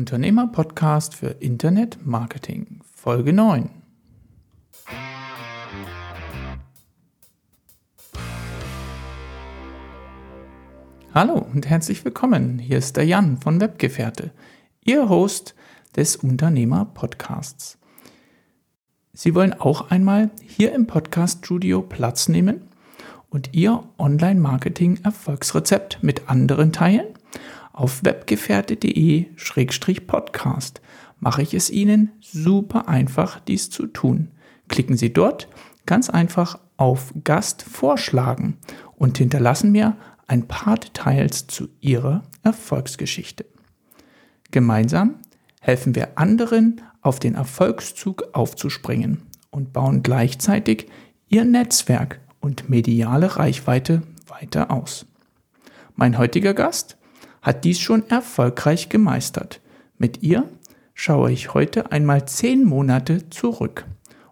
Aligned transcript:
Unternehmer-Podcast 0.00 1.14
für 1.14 1.26
Internet 1.26 2.06
Marketing, 2.06 2.80
Folge 2.90 3.34
9. 3.34 3.68
Hallo 11.12 11.46
und 11.52 11.68
herzlich 11.68 12.02
willkommen. 12.02 12.58
Hier 12.58 12.78
ist 12.78 12.96
der 12.96 13.04
Jan 13.04 13.36
von 13.36 13.60
Webgefährte, 13.60 14.30
Ihr 14.82 15.10
Host 15.10 15.54
des 15.94 16.16
Unternehmer-Podcasts. 16.16 17.76
Sie 19.12 19.34
wollen 19.34 19.52
auch 19.52 19.90
einmal 19.90 20.30
hier 20.42 20.72
im 20.72 20.86
Podcast-Studio 20.86 21.82
Platz 21.82 22.30
nehmen 22.30 22.62
und 23.28 23.52
Ihr 23.52 23.84
Online-Marketing-Erfolgsrezept 23.98 26.02
mit 26.02 26.30
anderen 26.30 26.72
teilen? 26.72 27.19
Auf 27.72 28.04
webgefährte.de-podcast 28.04 30.80
mache 31.18 31.42
ich 31.42 31.54
es 31.54 31.70
Ihnen 31.70 32.12
super 32.20 32.88
einfach, 32.88 33.40
dies 33.40 33.70
zu 33.70 33.86
tun. 33.86 34.32
Klicken 34.68 34.96
Sie 34.96 35.12
dort 35.12 35.48
ganz 35.86 36.10
einfach 36.10 36.58
auf 36.76 37.14
Gast 37.24 37.62
vorschlagen 37.62 38.58
und 38.96 39.18
hinterlassen 39.18 39.72
mir 39.72 39.96
ein 40.26 40.46
paar 40.46 40.78
Details 40.78 41.46
zu 41.46 41.68
Ihrer 41.80 42.22
Erfolgsgeschichte. 42.42 43.46
Gemeinsam 44.50 45.16
helfen 45.60 45.94
wir 45.94 46.18
anderen, 46.18 46.80
auf 47.02 47.18
den 47.18 47.34
Erfolgszug 47.34 48.24
aufzuspringen 48.32 49.22
und 49.50 49.72
bauen 49.72 50.02
gleichzeitig 50.02 50.86
ihr 51.28 51.44
Netzwerk 51.44 52.20
und 52.40 52.68
mediale 52.68 53.36
Reichweite 53.36 54.02
weiter 54.26 54.70
aus. 54.70 55.06
Mein 55.96 56.18
heutiger 56.18 56.54
Gast 56.54 56.96
hat 57.42 57.64
dies 57.64 57.80
schon 57.80 58.08
erfolgreich 58.08 58.88
gemeistert. 58.88 59.60
Mit 59.98 60.22
ihr 60.22 60.48
schaue 60.94 61.32
ich 61.32 61.54
heute 61.54 61.92
einmal 61.92 62.26
zehn 62.26 62.64
Monate 62.64 63.28
zurück 63.30 63.86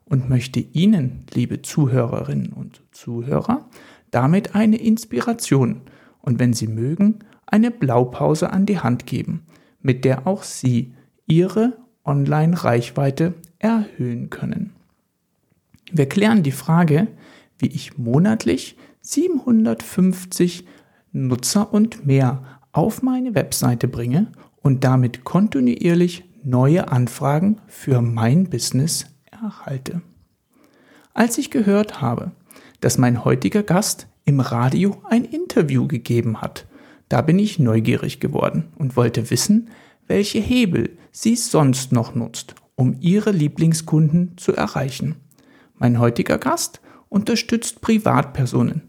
und 0.05 0.29
möchte 0.29 0.61
Ihnen, 0.61 1.25
liebe 1.33 1.63
Zuhörerinnen 1.63 2.53
und 2.53 2.83
Zuhörer, 2.93 3.69
damit 4.11 4.55
eine 4.55 4.77
Inspiration 4.77 5.83
und 6.21 6.39
wenn 6.39 6.53
Sie 6.53 6.67
mögen, 6.67 7.21
eine 7.47 7.71
Blaupause 7.71 8.51
an 8.51 8.67
die 8.67 8.81
Hand 8.81 9.07
geben, 9.07 9.43
mit 9.81 10.05
der 10.05 10.27
auch 10.27 10.43
Sie 10.43 10.95
Ihre 11.27 11.79
Online-Reichweite 12.05 13.35
erhöhen 13.59 14.31
können. 14.31 14.73
Wir 15.91 16.09
klären 16.09 16.43
die 16.43 16.53
Frage, 16.53 17.09
wie 17.59 17.67
ich 17.67 17.99
monatlich 17.99 18.77
750 19.03 20.67
Nutzer 21.13 21.73
und 21.73 22.07
mehr 22.07 22.58
auf 22.79 23.03
meine 23.03 23.35
Webseite 23.35 23.89
bringe 23.89 24.29
und 24.63 24.85
damit 24.85 25.25
kontinuierlich 25.25 26.23
neue 26.45 26.93
Anfragen 26.93 27.61
für 27.67 28.01
mein 28.01 28.49
Business 28.49 29.07
erhalte. 29.33 30.01
Als 31.13 31.39
ich 31.39 31.51
gehört 31.51 32.01
habe, 32.01 32.31
dass 32.81 32.97
mein 32.97 33.25
heutiger 33.25 33.65
Gast 33.65 34.07
im 34.25 34.39
Radio 34.39 35.03
ein 35.11 35.25
Interview 35.25 35.89
gegeben 35.89 36.41
hat, 36.41 36.67
da 37.09 37.21
bin 37.21 37.41
ich 37.41 37.59
neugierig 37.59 38.21
geworden 38.21 38.69
und 38.79 38.97
wollte 38.97 39.29
wissen, 39.31 39.71
welche 40.07 40.39
Hebel 40.39 40.97
sie 41.11 41.35
sonst 41.35 41.91
noch 41.91 42.15
nutzt, 42.15 42.55
um 42.77 42.95
ihre 43.01 43.33
Lieblingskunden 43.33 44.35
zu 44.37 44.55
erreichen. 44.55 45.17
Mein 45.75 45.99
heutiger 45.99 46.39
Gast 46.39 46.81
unterstützt 47.09 47.81
Privatpersonen 47.81 48.83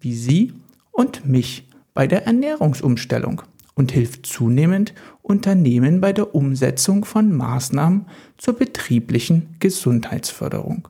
wie 0.00 0.14
Sie 0.14 0.54
und 0.92 1.26
mich 1.26 1.63
bei 1.94 2.06
der 2.06 2.26
Ernährungsumstellung 2.26 3.42
und 3.74 3.92
hilft 3.92 4.26
zunehmend 4.26 4.94
Unternehmen 5.22 6.00
bei 6.00 6.12
der 6.12 6.34
Umsetzung 6.34 7.04
von 7.04 7.34
Maßnahmen 7.34 8.06
zur 8.36 8.54
betrieblichen 8.54 9.56
Gesundheitsförderung. 9.58 10.88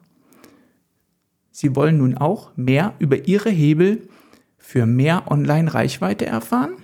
Sie 1.50 1.76
wollen 1.76 1.98
nun 1.98 2.16
auch 2.16 2.50
mehr 2.56 2.94
über 2.98 3.28
Ihre 3.28 3.50
Hebel 3.50 4.08
für 4.58 4.86
mehr 4.86 5.30
Online-Reichweite 5.30 6.26
erfahren? 6.26 6.76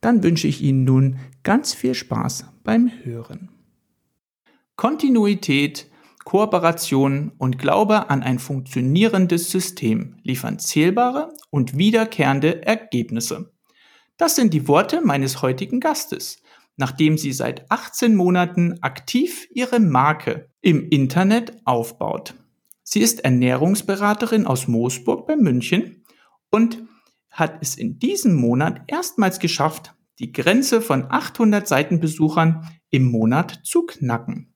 Dann 0.00 0.22
wünsche 0.22 0.46
ich 0.46 0.60
Ihnen 0.60 0.84
nun 0.84 1.16
ganz 1.44 1.72
viel 1.72 1.94
Spaß 1.94 2.44
beim 2.62 2.90
Hören. 3.04 3.48
Kontinuität 4.76 5.86
Kooperation 6.24 7.32
und 7.38 7.58
Glaube 7.58 8.10
an 8.10 8.22
ein 8.22 8.38
funktionierendes 8.38 9.50
System 9.50 10.16
liefern 10.24 10.58
zählbare 10.58 11.32
und 11.48 11.78
wiederkehrende 11.78 12.66
Ergebnisse. 12.66 13.50
Das 14.18 14.36
sind 14.36 14.52
die 14.52 14.68
Worte 14.68 15.00
meines 15.00 15.40
heutigen 15.40 15.80
Gastes, 15.80 16.42
nachdem 16.76 17.16
sie 17.16 17.32
seit 17.32 17.70
18 17.70 18.14
Monaten 18.14 18.82
aktiv 18.82 19.48
ihre 19.50 19.80
Marke 19.80 20.50
im 20.60 20.86
Internet 20.90 21.56
aufbaut. 21.64 22.34
Sie 22.82 23.00
ist 23.00 23.20
Ernährungsberaterin 23.20 24.46
aus 24.46 24.68
Moosburg 24.68 25.26
bei 25.26 25.36
München 25.36 26.04
und 26.50 26.82
hat 27.30 27.58
es 27.62 27.76
in 27.76 27.98
diesem 27.98 28.34
Monat 28.34 28.82
erstmals 28.88 29.38
geschafft, 29.38 29.94
die 30.18 30.32
Grenze 30.32 30.82
von 30.82 31.06
800 31.08 31.66
Seitenbesuchern 31.66 32.68
im 32.90 33.10
Monat 33.10 33.60
zu 33.64 33.86
knacken 33.86 34.52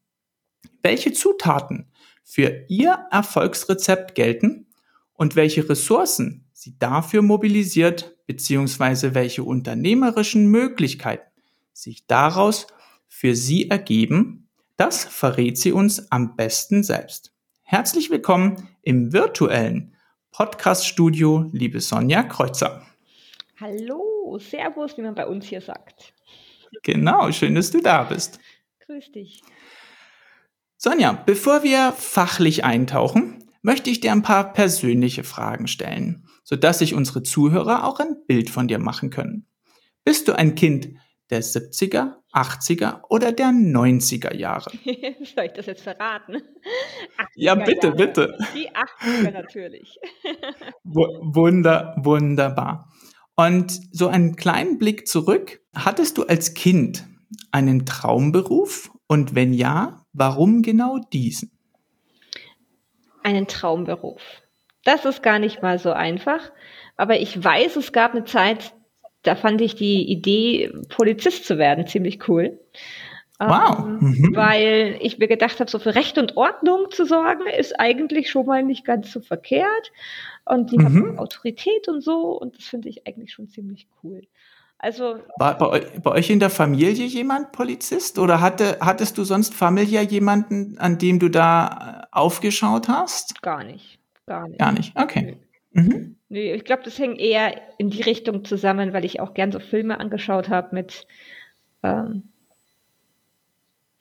welche 0.82 1.12
Zutaten 1.12 1.90
für 2.24 2.64
Ihr 2.68 3.06
Erfolgsrezept 3.10 4.14
gelten 4.14 4.66
und 5.12 5.36
welche 5.36 5.68
Ressourcen 5.68 6.48
sie 6.52 6.78
dafür 6.78 7.22
mobilisiert 7.22 8.16
bzw. 8.27 9.15
welche 9.15 9.43
unternehmerischen 9.43 10.47
Möglichkeiten 10.47 11.31
sich 11.72 12.06
daraus 12.06 12.66
für 13.09 13.34
Sie 13.34 13.71
ergeben, 13.71 14.49
das 14.77 15.05
verrät 15.05 15.59
sie 15.59 15.72
uns 15.72 16.10
am 16.10 16.34
besten 16.34 16.83
selbst. 16.83 17.33
Herzlich 17.62 18.10
willkommen 18.10 18.69
im 18.83 19.12
virtuellen 19.12 19.94
Podcast-Studio, 20.33 21.50
liebe 21.53 21.81
Sonja 21.81 22.22
Kreuzer. 22.22 22.87
Hallo, 23.60 24.39
Servus, 24.41 24.97
wie 24.97 25.03
man 25.03 25.15
bei 25.15 25.27
uns 25.27 25.47
hier 25.47 25.60
sagt. 25.60 26.15
Genau, 26.83 27.31
schön, 27.31 27.54
dass 27.54 27.71
du 27.71 27.81
da 27.81 28.04
bist. 28.04 28.41
Grüß 28.87 29.12
dich. 29.12 29.43
Sonja, 30.77 31.12
bevor 31.12 31.62
wir 31.62 31.93
fachlich 31.93 32.65
eintauchen, 32.65 33.41
möchte 33.62 33.90
ich 33.90 34.00
dir 34.00 34.12
ein 34.12 34.22
paar 34.22 34.52
persönliche 34.52 35.24
Fragen 35.24 35.66
stellen, 35.66 36.26
sodass 36.44 36.80
sich 36.80 36.94
unsere 36.94 37.22
Zuhörer 37.22 37.84
auch 37.84 38.00
ein 38.00 38.16
Bild 38.26 38.50
von 38.50 38.68
dir 38.68 38.78
machen 38.78 39.10
können. 39.10 39.46
Bist 40.04 40.28
du 40.28 40.36
ein 40.36 40.54
Kind 40.54 40.90
der 41.30 41.42
70er, 41.42 42.14
80er 42.34 43.02
oder 43.08 43.32
der 43.32 43.46
90er 43.46 44.34
Jahre? 44.34 44.70
Soll 45.34 45.46
ich 45.46 45.52
das 45.52 45.66
jetzt 45.66 45.82
verraten? 45.82 46.42
Ja, 47.34 47.54
bitte, 47.54 47.88
Jahre. 47.88 47.96
bitte. 47.96 48.38
Die 48.54 48.68
80er 48.68 49.30
natürlich. 49.30 49.96
Wunder, 50.84 51.94
wunderbar. 52.02 52.92
Und 53.34 53.80
so 53.92 54.08
einen 54.08 54.36
kleinen 54.36 54.78
Blick 54.78 55.08
zurück. 55.08 55.62
Hattest 55.74 56.18
du 56.18 56.24
als 56.24 56.52
Kind 56.54 57.06
einen 57.50 57.86
Traumberuf? 57.86 58.90
Und 59.06 59.34
wenn 59.34 59.54
ja, 59.54 60.02
Warum 60.12 60.60
genau 60.60 60.98
diesen? 60.98 61.52
Einen 63.22 63.47
Traumberuf. 63.47 64.22
Das 64.84 65.05
ist 65.05 65.22
gar 65.22 65.38
nicht 65.38 65.62
mal 65.62 65.78
so 65.78 65.93
einfach, 65.93 66.50
aber 66.97 67.21
ich 67.21 67.43
weiß, 67.43 67.77
es 67.77 67.93
gab 67.93 68.12
eine 68.12 68.25
Zeit, 68.25 68.72
da 69.22 69.37
fand 69.37 69.60
ich 69.60 69.77
die 69.77 70.10
Idee, 70.10 70.72
Polizist 70.88 71.44
zu 71.44 71.59
werden, 71.59 71.87
ziemlich 71.87 72.28
cool. 72.28 72.59
Wow. 73.38 73.78
Ähm, 73.78 73.99
mhm. 74.00 74.37
Weil 74.37 74.99
ich 75.00 75.19
mir 75.19 75.28
gedacht 75.28 75.59
habe, 75.60 75.71
so 75.71 75.78
für 75.78 75.94
Recht 75.94 76.19
und 76.19 76.37
Ordnung 76.37 76.91
zu 76.91 77.05
sorgen, 77.05 77.47
ist 77.59 77.78
eigentlich 77.78 78.31
schon 78.31 78.47
mal 78.47 78.62
nicht 78.62 78.84
ganz 78.84 79.12
so 79.12 79.21
verkehrt. 79.21 79.93
Und 80.44 80.71
die 80.71 80.78
mhm. 80.78 80.84
haben 80.84 81.19
Autorität 81.19 81.89
und 81.89 82.03
so, 82.03 82.39
und 82.39 82.56
das 82.56 82.65
finde 82.65 82.89
ich 82.89 83.06
eigentlich 83.06 83.33
schon 83.33 83.49
ziemlich 83.49 83.89
cool. 84.03 84.22
Also 84.78 85.16
War 85.39 85.56
bei, 85.59 85.81
bei, 86.03 86.10
euch 86.10 86.28
in 86.28 86.41
der 86.41 86.50
Familie 86.50 87.06
jemand 87.06 87.53
Polizist 87.53 88.19
oder 88.19 88.41
hatte, 88.41 88.78
hattest 88.81 89.16
du 89.16 89.22
sonst 89.22 89.54
familiär 89.54 90.03
jemanden, 90.03 90.77
an 90.78 90.98
dem 90.98 91.21
du 91.21 91.28
da 91.28 92.02
aufgeschaut 92.12 92.88
hast? 92.88 93.42
Gar 93.42 93.64
nicht. 93.64 93.98
Gar 94.26 94.48
nicht. 94.48 94.59
Gar 94.59 94.72
nicht, 94.72 94.98
okay. 94.98 95.36
Nee. 95.72 95.82
Mhm. 95.82 96.16
Nee, 96.28 96.54
ich 96.54 96.64
glaube, 96.64 96.82
das 96.84 96.98
hängt 96.98 97.18
eher 97.18 97.60
in 97.78 97.91
die 97.91 98.03
Richtung 98.03 98.44
zusammen, 98.44 98.92
weil 98.92 99.04
ich 99.04 99.20
auch 99.20 99.34
gern 99.34 99.53
so 99.53 99.59
Filme 99.59 99.98
angeschaut 99.98 100.48
habe 100.48 100.74
mit 100.74 101.06
ähm, 101.82 102.30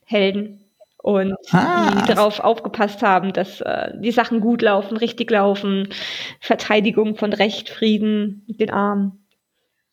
Helden 0.06 0.64
und 0.98 1.36
ah. 1.52 1.92
die 1.92 2.14
darauf 2.14 2.40
aufgepasst 2.40 3.02
haben, 3.02 3.34
dass 3.34 3.62
äh, 3.62 3.92
die 4.00 4.12
Sachen 4.12 4.40
gut 4.40 4.62
laufen, 4.62 4.98
richtig 4.98 5.32
laufen, 5.32 5.90
Verteidigung 6.40 7.16
von 7.16 7.34
Recht, 7.34 7.70
Frieden, 7.70 8.46
den 8.48 8.70
Armen. 8.70 9.26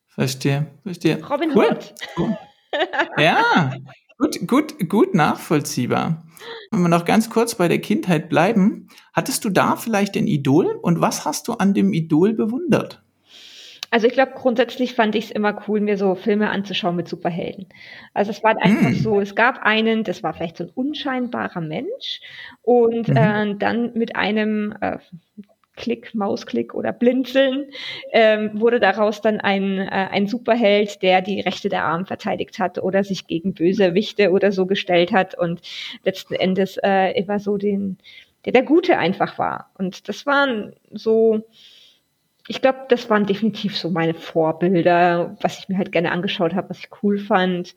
Verstehe, 0.06 0.66
verstehe. 0.82 1.24
Robin 1.24 1.50
cool. 1.54 1.70
Hood. 1.70 1.94
Cool. 2.16 2.38
Ja, 3.16 3.72
gut, 4.18 4.46
gut, 4.46 4.88
gut 4.88 5.14
nachvollziehbar. 5.14 6.24
Wenn 6.70 6.82
wir 6.82 6.88
noch 6.88 7.04
ganz 7.04 7.30
kurz 7.30 7.54
bei 7.54 7.68
der 7.68 7.80
Kindheit 7.80 8.28
bleiben, 8.28 8.88
hattest 9.12 9.44
du 9.44 9.50
da 9.50 9.76
vielleicht 9.76 10.16
ein 10.16 10.26
Idol 10.26 10.78
und 10.82 11.00
was 11.00 11.24
hast 11.24 11.48
du 11.48 11.54
an 11.54 11.74
dem 11.74 11.92
Idol 11.92 12.34
bewundert? 12.34 13.02
Also 13.90 14.06
ich 14.06 14.12
glaube, 14.12 14.32
grundsätzlich 14.34 14.94
fand 14.94 15.14
ich 15.14 15.26
es 15.26 15.30
immer 15.30 15.62
cool, 15.66 15.80
mir 15.80 15.96
so 15.96 16.14
Filme 16.14 16.50
anzuschauen 16.50 16.94
mit 16.94 17.08
Superhelden. 17.08 17.68
Also 18.12 18.30
es 18.30 18.44
war 18.44 18.54
einfach 18.60 18.90
mm. 18.90 18.94
so, 18.94 19.20
es 19.20 19.34
gab 19.34 19.62
einen, 19.62 20.04
das 20.04 20.22
war 20.22 20.34
vielleicht 20.34 20.58
so 20.58 20.64
ein 20.64 20.70
unscheinbarer 20.74 21.62
Mensch 21.62 22.20
und 22.60 23.08
mhm. 23.08 23.16
äh, 23.16 23.54
dann 23.54 23.94
mit 23.94 24.14
einem 24.14 24.74
äh, 24.82 24.98
Klick, 25.78 26.14
Mausklick 26.14 26.74
oder 26.74 26.92
Blinzeln 26.92 27.70
ähm, 28.12 28.50
wurde 28.60 28.80
daraus 28.80 29.22
dann 29.22 29.40
ein, 29.40 29.78
äh, 29.78 30.08
ein 30.10 30.26
Superheld, 30.26 31.00
der 31.02 31.22
die 31.22 31.40
Rechte 31.40 31.68
der 31.68 31.84
Armen 31.84 32.04
verteidigt 32.04 32.58
hat 32.58 32.82
oder 32.82 33.04
sich 33.04 33.26
gegen 33.26 33.54
böse 33.54 33.94
Wichte 33.94 34.30
oder 34.32 34.52
so 34.52 34.66
gestellt 34.66 35.12
hat 35.12 35.38
und 35.38 35.62
letzten 36.04 36.34
Endes 36.34 36.78
äh, 36.82 37.12
immer 37.12 37.38
so 37.38 37.56
den, 37.56 37.98
der 38.44 38.52
der 38.52 38.64
Gute 38.64 38.98
einfach 38.98 39.38
war. 39.38 39.70
Und 39.78 40.08
das 40.08 40.26
waren 40.26 40.74
so, 40.90 41.46
ich 42.48 42.60
glaube, 42.60 42.80
das 42.88 43.08
waren 43.08 43.26
definitiv 43.26 43.78
so 43.78 43.88
meine 43.88 44.14
Vorbilder, 44.14 45.36
was 45.40 45.60
ich 45.60 45.68
mir 45.68 45.78
halt 45.78 45.92
gerne 45.92 46.10
angeschaut 46.10 46.54
habe, 46.54 46.70
was 46.70 46.80
ich 46.80 46.88
cool 47.02 47.18
fand. 47.18 47.76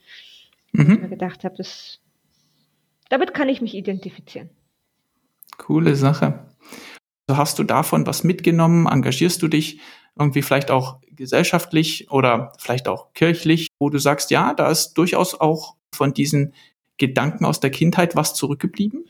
Mhm. 0.71 0.93
Ich 0.93 1.01
mir 1.01 1.09
gedacht 1.09 1.43
habe, 1.43 1.55
das, 1.55 1.99
damit 3.09 3.35
kann 3.35 3.47
ich 3.47 3.61
mich 3.61 3.75
identifizieren. 3.75 4.49
Coole 5.57 5.95
Sache. 5.95 6.39
Also 7.31 7.39
hast 7.39 7.59
du 7.59 7.63
davon 7.63 8.05
was 8.05 8.25
mitgenommen? 8.25 8.87
Engagierst 8.87 9.41
du 9.41 9.47
dich 9.47 9.79
irgendwie 10.19 10.41
vielleicht 10.41 10.69
auch 10.69 10.99
gesellschaftlich 11.11 12.11
oder 12.11 12.51
vielleicht 12.59 12.89
auch 12.89 13.13
kirchlich, 13.13 13.69
wo 13.79 13.89
du 13.89 13.99
sagst, 13.99 14.31
ja, 14.31 14.53
da 14.53 14.69
ist 14.69 14.95
durchaus 14.95 15.39
auch 15.39 15.75
von 15.95 16.13
diesen 16.13 16.53
Gedanken 16.97 17.45
aus 17.45 17.61
der 17.61 17.69
Kindheit 17.69 18.17
was 18.17 18.33
zurückgeblieben? 18.33 19.05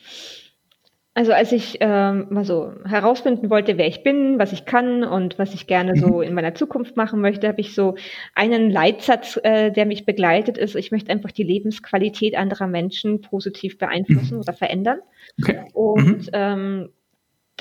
Also 1.16 1.34
als 1.34 1.52
ich 1.52 1.78
ähm, 1.80 2.28
mal 2.30 2.46
so 2.46 2.74
herausfinden 2.86 3.50
wollte, 3.50 3.80
wer 3.80 3.88
ich 3.88 4.04
bin, 4.04 4.38
was 4.38 4.54
ich 4.54 4.66
kann 4.66 5.04
und 5.04 5.40
was 5.40 5.56
ich 5.56 5.66
gerne 5.66 5.96
so 5.96 6.18
mhm. 6.18 6.22
in 6.22 6.34
meiner 6.36 6.54
Zukunft 6.54 6.98
machen 6.98 7.22
möchte, 7.22 7.48
habe 7.48 7.60
ich 7.60 7.74
so 7.74 7.96
einen 8.36 8.70
Leitsatz, 8.70 9.40
äh, 9.42 9.72
der 9.72 9.88
mich 9.88 10.06
begleitet 10.06 10.60
ist. 10.60 10.76
Ich 10.76 10.92
möchte 10.92 11.12
einfach 11.12 11.32
die 11.32 11.42
Lebensqualität 11.42 12.36
anderer 12.38 12.68
Menschen 12.68 13.22
positiv 13.22 13.80
beeinflussen 13.80 14.36
mhm. 14.36 14.42
oder 14.42 14.54
verändern. 14.54 15.00
Okay. 15.42 15.64
Und 15.74 16.28
mhm. 16.28 16.30
ähm, 16.34 16.90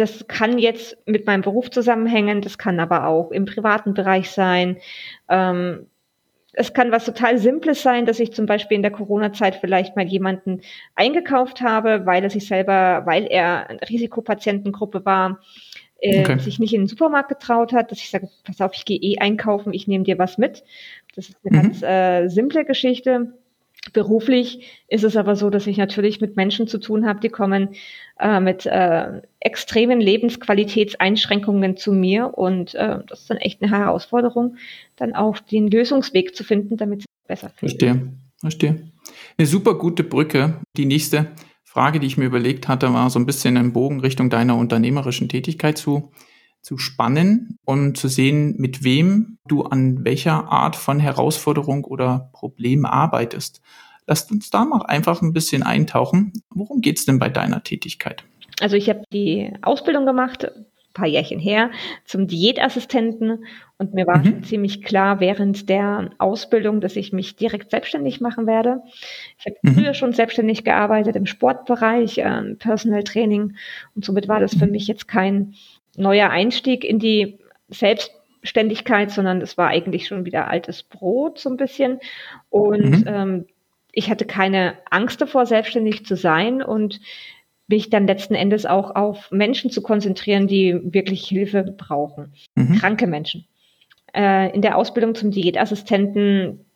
das 0.00 0.26
kann 0.28 0.58
jetzt 0.58 0.96
mit 1.06 1.26
meinem 1.26 1.42
Beruf 1.42 1.70
zusammenhängen, 1.70 2.40
das 2.40 2.56
kann 2.56 2.80
aber 2.80 3.06
auch 3.06 3.30
im 3.30 3.44
privaten 3.44 3.92
Bereich 3.92 4.30
sein. 4.30 4.78
Ähm, 5.28 5.86
es 6.52 6.72
kann 6.72 6.90
was 6.90 7.04
total 7.04 7.38
Simples 7.38 7.82
sein, 7.82 8.06
dass 8.06 8.18
ich 8.18 8.32
zum 8.32 8.46
Beispiel 8.46 8.76
in 8.76 8.82
der 8.82 8.90
Corona-Zeit 8.90 9.56
vielleicht 9.56 9.96
mal 9.96 10.06
jemanden 10.06 10.62
eingekauft 10.96 11.60
habe, 11.60 12.06
weil 12.06 12.24
er 12.24 12.30
sich 12.30 12.48
selber, 12.48 13.02
weil 13.04 13.26
er 13.26 13.68
eine 13.68 13.80
Risikopatientengruppe 13.88 15.04
war, 15.04 15.40
äh, 16.00 16.20
okay. 16.20 16.38
sich 16.38 16.58
nicht 16.58 16.72
in 16.72 16.82
den 16.82 16.88
Supermarkt 16.88 17.28
getraut 17.28 17.72
hat, 17.72 17.90
dass 17.90 17.98
ich 17.98 18.10
sage, 18.10 18.28
pass 18.44 18.60
auf, 18.60 18.72
ich 18.74 18.84
gehe 18.84 18.98
eh 18.98 19.18
einkaufen, 19.18 19.72
ich 19.72 19.86
nehme 19.86 20.04
dir 20.04 20.18
was 20.18 20.38
mit. 20.38 20.64
Das 21.14 21.28
ist 21.28 21.36
eine 21.44 21.56
mhm. 21.56 21.62
ganz 21.62 21.82
äh, 21.82 22.28
simple 22.28 22.64
Geschichte. 22.64 23.34
Beruflich 23.92 24.82
ist 24.88 25.04
es 25.04 25.16
aber 25.16 25.36
so, 25.36 25.48
dass 25.48 25.66
ich 25.66 25.78
natürlich 25.78 26.20
mit 26.20 26.36
Menschen 26.36 26.68
zu 26.68 26.78
tun 26.78 27.06
habe, 27.06 27.20
die 27.20 27.30
kommen 27.30 27.70
äh, 28.18 28.38
mit 28.38 28.66
äh, 28.66 29.22
extremen 29.40 30.00
Lebensqualitätseinschränkungen 30.00 31.78
zu 31.78 31.92
mir 31.92 32.36
und 32.36 32.74
äh, 32.74 32.98
das 33.08 33.22
ist 33.22 33.30
dann 33.30 33.38
echt 33.38 33.62
eine 33.62 33.70
Herausforderung, 33.72 34.56
dann 34.96 35.14
auch 35.14 35.38
den 35.38 35.68
Lösungsweg 35.68 36.36
zu 36.36 36.44
finden, 36.44 36.76
damit 36.76 37.00
es 37.00 37.06
besser 37.26 37.48
fühlt. 37.48 37.72
Verstehe, 37.72 38.12
verstehe. 38.38 38.90
Eine 39.38 39.46
super 39.46 39.74
gute 39.74 40.04
Brücke. 40.04 40.60
Die 40.76 40.84
nächste 40.84 41.28
Frage, 41.64 42.00
die 42.00 42.06
ich 42.06 42.18
mir 42.18 42.26
überlegt 42.26 42.68
hatte, 42.68 42.92
war 42.92 43.08
so 43.08 43.18
ein 43.18 43.26
bisschen 43.26 43.56
einen 43.56 43.72
Bogen 43.72 44.00
Richtung 44.00 44.28
deiner 44.28 44.56
unternehmerischen 44.56 45.28
Tätigkeit 45.30 45.78
zu 45.78 46.10
zu 46.62 46.78
spannen 46.78 47.58
und 47.64 47.96
zu 47.96 48.08
sehen, 48.08 48.54
mit 48.58 48.84
wem 48.84 49.38
du 49.46 49.62
an 49.62 50.04
welcher 50.04 50.50
Art 50.50 50.76
von 50.76 51.00
Herausforderung 51.00 51.84
oder 51.84 52.30
Problem 52.32 52.84
arbeitest. 52.84 53.60
Lasst 54.06 54.30
uns 54.30 54.50
da 54.50 54.64
mal 54.64 54.82
einfach 54.86 55.22
ein 55.22 55.32
bisschen 55.32 55.62
eintauchen. 55.62 56.32
Worum 56.50 56.80
geht 56.80 56.98
es 56.98 57.06
denn 57.06 57.18
bei 57.18 57.28
deiner 57.28 57.62
Tätigkeit? 57.62 58.24
Also 58.60 58.76
ich 58.76 58.88
habe 58.88 59.02
die 59.12 59.52
Ausbildung 59.62 60.04
gemacht, 60.04 60.44
ein 60.44 60.92
paar 60.92 61.06
Jährchen 61.06 61.38
her, 61.38 61.70
zum 62.04 62.26
Diätassistenten 62.26 63.44
und 63.78 63.94
mir 63.94 64.06
war 64.06 64.18
mhm. 64.18 64.24
schon 64.24 64.42
ziemlich 64.42 64.82
klar 64.82 65.20
während 65.20 65.68
der 65.68 66.10
Ausbildung, 66.18 66.80
dass 66.80 66.96
ich 66.96 67.12
mich 67.12 67.36
direkt 67.36 67.70
selbstständig 67.70 68.20
machen 68.20 68.46
werde. 68.46 68.82
Ich 69.38 69.46
habe 69.46 69.56
mhm. 69.62 69.74
früher 69.74 69.94
schon 69.94 70.12
selbstständig 70.12 70.64
gearbeitet 70.64 71.16
im 71.16 71.26
Sportbereich, 71.26 72.18
äh, 72.18 72.54
Personal 72.58 73.04
Training 73.04 73.54
und 73.94 74.04
somit 74.04 74.28
war 74.28 74.40
das 74.40 74.54
für 74.54 74.66
mhm. 74.66 74.72
mich 74.72 74.88
jetzt 74.88 75.06
kein 75.06 75.54
neuer 75.96 76.30
Einstieg 76.30 76.84
in 76.84 76.98
die 76.98 77.38
Selbstständigkeit, 77.68 79.10
sondern 79.10 79.40
es 79.40 79.58
war 79.58 79.68
eigentlich 79.68 80.06
schon 80.06 80.24
wieder 80.24 80.48
altes 80.48 80.82
Brot 80.82 81.38
so 81.38 81.50
ein 81.50 81.56
bisschen. 81.56 82.00
Und 82.48 83.00
mhm. 83.00 83.04
ähm, 83.06 83.46
ich 83.92 84.10
hatte 84.10 84.24
keine 84.24 84.74
Angst 84.90 85.20
davor, 85.20 85.46
selbstständig 85.46 86.06
zu 86.06 86.16
sein 86.16 86.62
und 86.62 87.00
mich 87.70 87.88
dann 87.88 88.06
letzten 88.06 88.34
Endes 88.34 88.66
auch 88.66 88.96
auf 88.96 89.30
Menschen 89.30 89.70
zu 89.70 89.80
konzentrieren, 89.80 90.48
die 90.48 90.78
wirklich 90.82 91.26
Hilfe 91.26 91.62
brauchen. 91.62 92.32
Mhm. 92.56 92.78
Kranke 92.78 93.06
Menschen. 93.06 93.46
Äh, 94.12 94.52
in 94.52 94.60
der 94.60 94.76
Ausbildung 94.76 95.14
zum 95.14 95.30
Diätassistenten, 95.30 96.66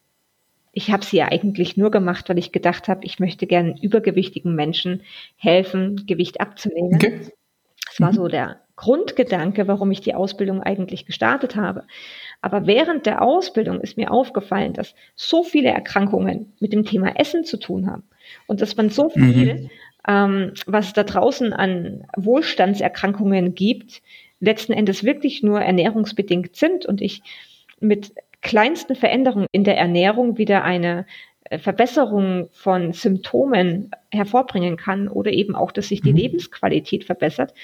ich 0.73 0.93
habe 0.93 1.05
sie 1.05 1.17
ja 1.17 1.27
eigentlich 1.31 1.77
nur 1.77 1.91
gemacht, 1.91 2.29
weil 2.29 2.39
ich 2.39 2.53
gedacht 2.53 2.87
habe, 2.89 3.05
ich 3.05 3.19
möchte 3.19 3.47
gerne 3.47 3.75
übergewichtigen 3.81 4.55
Menschen 4.55 5.03
helfen, 5.37 6.07
Gewicht 6.07 6.41
abzunehmen. 6.41 6.95
Okay. 6.95 7.33
Das 7.87 8.01
war 8.01 8.13
mhm. 8.13 8.17
so 8.17 8.29
der 8.29 8.61
Grundgedanke, 8.77 9.69
warum 9.69 9.91
ich 9.91 10.01
die 10.01 10.15
Ausbildung 10.15 10.63
eigentlich 10.63 11.07
gestartet 11.07 11.57
habe. 11.57 11.85
Aber 12.41 12.67
während 12.67 13.07
der 13.07 13.23
Ausbildung 13.23 13.81
ist 13.81 13.97
mir 13.97 14.11
aufgefallen, 14.11 14.73
dass 14.73 14.95
so 15.15 15.45
viele 15.45 15.69
Erkrankungen 15.69 16.53
mit 16.61 16.73
dem 16.73 16.85
Thema 16.85 17.17
Essen 17.17 17.45
zu 17.45 17.57
tun 17.57 17.87
haben 17.91 18.03
und 18.47 18.61
dass 18.61 18.77
man 18.77 18.91
so 18.91 19.05
mhm. 19.15 19.33
viel, 19.33 19.55
mhm. 19.55 19.71
ähm, 20.09 20.53
was 20.67 20.89
es 20.89 20.93
da 20.93 21.05
draußen 21.05 21.53
an 21.53 22.05
Wohlstandserkrankungen 22.17 23.55
gibt, 23.55 24.03
letzten 24.41 24.73
Endes 24.73 25.05
wirklich 25.05 25.43
nur 25.43 25.61
ernährungsbedingt 25.61 26.57
sind 26.57 26.85
und 26.85 27.01
ich 27.01 27.23
mit 27.81 28.13
kleinsten 28.43 28.95
Veränderungen 28.95 29.47
in 29.53 29.65
der 29.65 29.79
Ernährung 29.79 30.37
wieder 30.37 30.65
eine 30.65 31.07
äh, 31.45 31.59
Verbesserung 31.59 32.49
von 32.51 32.93
Symptomen 32.93 33.91
hervorbringen 34.11 34.77
kann 34.77 35.09
oder 35.09 35.33
eben 35.33 35.55
auch, 35.55 35.73
dass 35.73 35.89
sich 35.89 36.03
die 36.03 36.13
mhm. 36.13 36.19
Lebensqualität 36.19 37.05
verbessert 37.05 37.55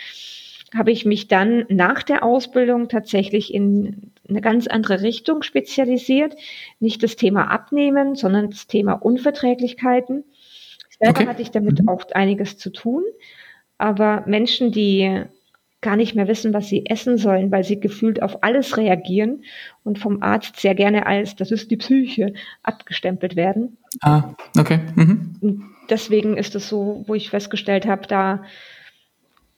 habe 0.74 0.92
ich 0.92 1.04
mich 1.04 1.28
dann 1.28 1.64
nach 1.68 2.02
der 2.02 2.22
Ausbildung 2.22 2.88
tatsächlich 2.88 3.52
in 3.52 4.12
eine 4.28 4.40
ganz 4.40 4.66
andere 4.66 5.02
Richtung 5.02 5.42
spezialisiert. 5.42 6.36
Nicht 6.78 7.02
das 7.02 7.16
Thema 7.16 7.50
Abnehmen, 7.50 8.14
sondern 8.14 8.50
das 8.50 8.66
Thema 8.66 8.92
Unverträglichkeiten. 8.92 10.24
Selber 10.98 11.20
okay. 11.20 11.28
hatte 11.28 11.42
ich 11.42 11.50
damit 11.50 11.82
mhm. 11.82 11.88
auch 11.88 12.04
einiges 12.12 12.56
zu 12.58 12.70
tun. 12.70 13.02
Aber 13.78 14.24
Menschen, 14.26 14.70
die 14.70 15.24
gar 15.80 15.96
nicht 15.96 16.14
mehr 16.14 16.28
wissen, 16.28 16.52
was 16.52 16.68
sie 16.68 16.86
essen 16.86 17.16
sollen, 17.16 17.50
weil 17.50 17.64
sie 17.64 17.80
gefühlt 17.80 18.22
auf 18.22 18.42
alles 18.42 18.76
reagieren 18.76 19.44
und 19.82 19.98
vom 19.98 20.22
Arzt 20.22 20.60
sehr 20.60 20.74
gerne 20.74 21.06
als, 21.06 21.36
das 21.36 21.50
ist 21.50 21.70
die 21.70 21.78
Psyche, 21.78 22.34
abgestempelt 22.62 23.34
werden. 23.34 23.78
Ah, 24.02 24.34
okay. 24.58 24.80
Mhm. 24.94 25.70
deswegen 25.88 26.36
ist 26.36 26.54
es 26.54 26.68
so, 26.68 27.02
wo 27.06 27.14
ich 27.14 27.30
festgestellt 27.30 27.86
habe, 27.86 28.06
da 28.06 28.44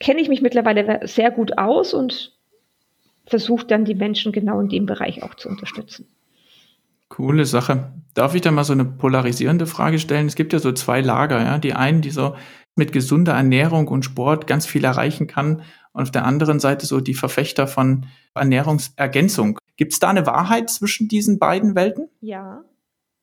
kenne 0.03 0.21
ich 0.21 0.29
mich 0.29 0.43
mittlerweile 0.43 1.07
sehr 1.07 1.31
gut 1.31 1.57
aus 1.57 1.95
und 1.95 2.37
versuche 3.27 3.67
dann 3.67 3.85
die 3.85 3.95
Menschen 3.95 4.33
genau 4.33 4.61
in 4.61 4.69
dem 4.69 4.85
Bereich 4.85 5.23
auch 5.23 5.35
zu 5.37 5.49
unterstützen. 5.49 6.07
Coole 7.09 7.45
Sache. 7.45 7.93
Darf 8.15 8.35
ich 8.35 8.41
da 8.41 8.51
mal 8.51 8.65
so 8.65 8.73
eine 8.73 8.85
polarisierende 8.85 9.67
Frage 9.67 9.99
stellen? 9.99 10.27
Es 10.27 10.35
gibt 10.35 10.53
ja 10.53 10.59
so 10.59 10.73
zwei 10.73 11.01
Lager, 11.01 11.41
ja. 11.43 11.59
Die 11.59 11.73
einen, 11.73 12.03
die 12.03 12.11
so 12.11 12.35
mit 12.75 12.93
gesunder 12.93 13.35
Ernährung 13.35 13.89
und 13.89 14.05
Sport 14.05 14.47
ganz 14.47 14.67
viel 14.67 14.85
erreichen 14.85 15.27
kann 15.27 15.63
und 15.93 16.03
auf 16.03 16.11
der 16.11 16.25
anderen 16.25 16.59
Seite 16.59 16.87
so 16.87 17.01
die 17.01 17.15
Verfechter 17.15 17.67
von 17.67 18.07
Ernährungsergänzung. 18.35 19.59
Gibt 19.77 19.93
es 19.93 19.99
da 19.99 20.09
eine 20.09 20.27
Wahrheit 20.27 20.71
zwischen 20.71 21.09
diesen 21.09 21.39
beiden 21.39 21.75
Welten? 21.75 22.09
Ja, 22.21 22.65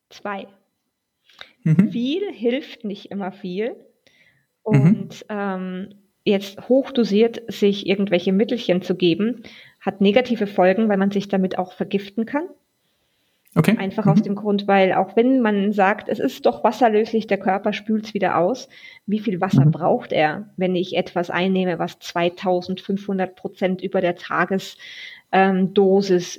zwei. 0.09 0.47
Mhm. 1.63 1.91
Viel 1.91 2.31
hilft 2.31 2.85
nicht 2.85 3.11
immer 3.11 3.31
viel. 3.31 3.75
Mhm. 4.67 4.81
Und 4.81 5.25
mhm. 5.29 5.29
ähm, 5.29 5.89
jetzt 6.29 6.69
hochdosiert 6.69 7.41
sich 7.51 7.87
irgendwelche 7.87 8.31
Mittelchen 8.31 8.81
zu 8.81 8.95
geben, 8.95 9.43
hat 9.81 10.01
negative 10.01 10.47
Folgen, 10.47 10.89
weil 10.89 10.97
man 10.97 11.11
sich 11.11 11.27
damit 11.27 11.57
auch 11.57 11.73
vergiften 11.73 12.25
kann. 12.25 12.43
Okay. 13.55 13.75
Einfach 13.77 14.05
mhm. 14.05 14.11
aus 14.11 14.21
dem 14.21 14.35
Grund, 14.35 14.67
weil 14.67 14.93
auch 14.93 15.15
wenn 15.15 15.41
man 15.41 15.73
sagt, 15.73 16.07
es 16.07 16.19
ist 16.19 16.45
doch 16.45 16.63
wasserlöslich, 16.63 17.25
der 17.25 17.39
Körper 17.39 17.73
spült 17.73 18.05
es 18.05 18.13
wieder 18.13 18.37
aus, 18.37 18.69
wie 19.07 19.17
viel 19.19 19.41
Wasser 19.41 19.65
mhm. 19.65 19.71
braucht 19.71 20.11
er, 20.11 20.49
wenn 20.55 20.75
ich 20.75 20.95
etwas 20.95 21.31
einnehme, 21.31 21.79
was 21.79 21.97
2500 21.97 23.35
Prozent 23.35 23.81
über 23.81 24.01
der 24.01 24.15
Tagesdosis 24.15 24.67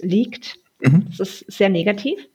ähm, 0.03 0.09
liegt? 0.09 0.59
Mhm. 0.81 1.07
Das 1.09 1.19
ist 1.19 1.51
sehr 1.51 1.69
negativ. 1.69 2.29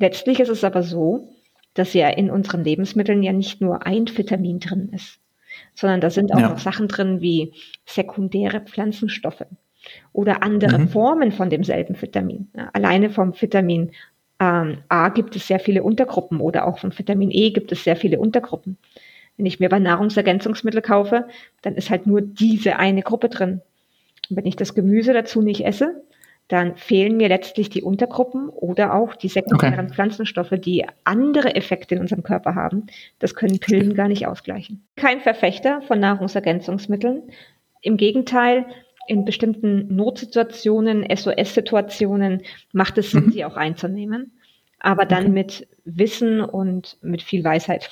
Letztlich 0.00 0.40
ist 0.40 0.48
es 0.48 0.64
aber 0.64 0.82
so, 0.82 1.28
dass 1.74 1.94
ja 1.94 2.08
in 2.08 2.30
unseren 2.30 2.64
Lebensmitteln 2.64 3.22
ja 3.22 3.32
nicht 3.32 3.60
nur 3.60 3.86
ein 3.86 4.08
Vitamin 4.08 4.58
drin 4.58 4.90
ist 4.92 5.20
sondern 5.74 6.00
da 6.00 6.10
sind 6.10 6.32
auch 6.32 6.40
ja. 6.40 6.48
noch 6.50 6.58
Sachen 6.58 6.88
drin 6.88 7.20
wie 7.20 7.52
sekundäre 7.86 8.60
Pflanzenstoffe. 8.60 9.44
oder 10.12 10.42
andere 10.42 10.78
mhm. 10.78 10.88
Formen 10.88 11.32
von 11.32 11.50
demselben 11.50 12.00
Vitamin. 12.00 12.48
Alleine 12.72 13.10
vom 13.10 13.32
Vitamin 13.40 13.92
ähm, 14.38 14.78
A 14.88 15.08
gibt 15.10 15.36
es 15.36 15.46
sehr 15.46 15.60
viele 15.60 15.82
Untergruppen 15.82 16.40
oder 16.40 16.66
auch 16.66 16.78
vom 16.78 16.96
Vitamin 16.98 17.30
E 17.30 17.50
gibt 17.50 17.72
es 17.72 17.84
sehr 17.84 17.96
viele 17.96 18.18
Untergruppen. 18.18 18.78
Wenn 19.36 19.46
ich 19.46 19.60
mir 19.60 19.68
bei 19.68 19.78
Nahrungsergänzungsmittel 19.78 20.82
kaufe, 20.82 21.28
dann 21.62 21.74
ist 21.76 21.90
halt 21.90 22.06
nur 22.06 22.20
diese 22.20 22.76
eine 22.76 23.02
Gruppe 23.02 23.28
drin. 23.28 23.62
Und 24.28 24.36
wenn 24.36 24.46
ich 24.46 24.56
das 24.56 24.74
Gemüse 24.74 25.12
dazu 25.12 25.40
nicht 25.40 25.64
esse, 25.64 26.02
dann 26.50 26.76
fehlen 26.76 27.16
mir 27.16 27.28
letztlich 27.28 27.70
die 27.70 27.82
Untergruppen 27.82 28.48
oder 28.48 28.94
auch 28.94 29.14
die 29.14 29.28
sekundären 29.28 29.86
okay. 29.86 29.94
Pflanzenstoffe, 29.94 30.52
die 30.58 30.84
andere 31.04 31.54
Effekte 31.54 31.94
in 31.94 32.00
unserem 32.00 32.24
Körper 32.24 32.56
haben. 32.56 32.86
Das 33.20 33.36
können 33.36 33.60
Pillen 33.60 33.94
gar 33.94 34.08
nicht 34.08 34.26
ausgleichen. 34.26 34.84
Kein 34.96 35.20
Verfechter 35.20 35.80
von 35.82 36.00
Nahrungsergänzungsmitteln. 36.00 37.22
Im 37.82 37.96
Gegenteil, 37.96 38.66
in 39.06 39.24
bestimmten 39.24 39.94
Notsituationen, 39.94 41.06
SOS-Situationen 41.08 42.42
macht 42.72 42.98
es 42.98 43.12
Sinn, 43.12 43.26
mhm. 43.26 43.32
sie 43.32 43.44
auch 43.44 43.56
einzunehmen. 43.56 44.32
Aber 44.80 45.04
dann 45.04 45.24
okay. 45.24 45.32
mit 45.32 45.68
Wissen 45.84 46.40
und 46.40 46.98
mit 47.00 47.22
viel 47.22 47.44
Weisheit. 47.44 47.88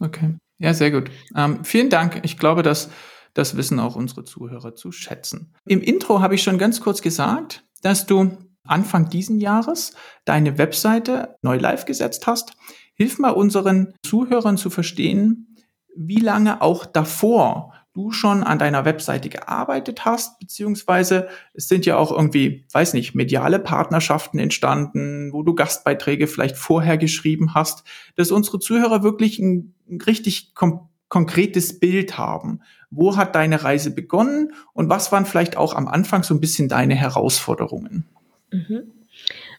okay. 0.00 0.36
Ja, 0.58 0.72
sehr 0.72 0.90
gut. 0.90 1.10
Ähm, 1.36 1.64
vielen 1.64 1.90
Dank. 1.90 2.20
Ich 2.22 2.38
glaube, 2.38 2.62
dass 2.62 2.90
das 3.34 3.56
wissen 3.56 3.80
auch 3.80 3.96
unsere 3.96 4.24
Zuhörer 4.24 4.74
zu 4.74 4.92
schätzen. 4.92 5.54
Im 5.64 5.80
Intro 5.80 6.20
habe 6.20 6.34
ich 6.34 6.42
schon 6.42 6.58
ganz 6.58 6.80
kurz 6.80 7.02
gesagt, 7.02 7.64
dass 7.82 8.06
du 8.06 8.36
Anfang 8.64 9.08
diesen 9.08 9.40
Jahres 9.40 9.94
deine 10.24 10.58
Webseite 10.58 11.36
neu 11.42 11.56
live 11.56 11.84
gesetzt 11.84 12.26
hast. 12.26 12.52
Hilf 12.94 13.18
mal 13.18 13.30
unseren 13.30 13.94
Zuhörern 14.04 14.56
zu 14.56 14.70
verstehen, 14.70 15.56
wie 15.94 16.20
lange 16.20 16.62
auch 16.62 16.86
davor 16.86 17.72
du 17.94 18.10
schon 18.10 18.42
an 18.42 18.58
deiner 18.58 18.84
Webseite 18.86 19.28
gearbeitet 19.28 20.04
hast, 20.06 20.38
beziehungsweise 20.38 21.28
es 21.52 21.68
sind 21.68 21.84
ja 21.84 21.98
auch 21.98 22.10
irgendwie, 22.10 22.64
weiß 22.72 22.94
nicht, 22.94 23.14
mediale 23.14 23.58
Partnerschaften 23.58 24.38
entstanden, 24.38 25.30
wo 25.32 25.42
du 25.42 25.54
Gastbeiträge 25.54 26.26
vielleicht 26.26 26.56
vorher 26.56 26.96
geschrieben 26.96 27.54
hast, 27.54 27.84
dass 28.16 28.30
unsere 28.30 28.60
Zuhörer 28.60 29.02
wirklich 29.02 29.38
ein, 29.38 29.74
ein 29.90 30.00
richtig 30.00 30.54
konkretes 30.54 31.80
Bild 31.80 32.16
haben. 32.16 32.60
Wo 32.94 33.16
hat 33.16 33.34
deine 33.34 33.64
Reise 33.64 33.90
begonnen 33.90 34.52
und 34.74 34.90
was 34.90 35.10
waren 35.12 35.24
vielleicht 35.24 35.56
auch 35.56 35.74
am 35.74 35.88
Anfang 35.88 36.22
so 36.22 36.34
ein 36.34 36.40
bisschen 36.40 36.68
deine 36.68 36.94
Herausforderungen? 36.94 38.04
Mhm. 38.50 38.82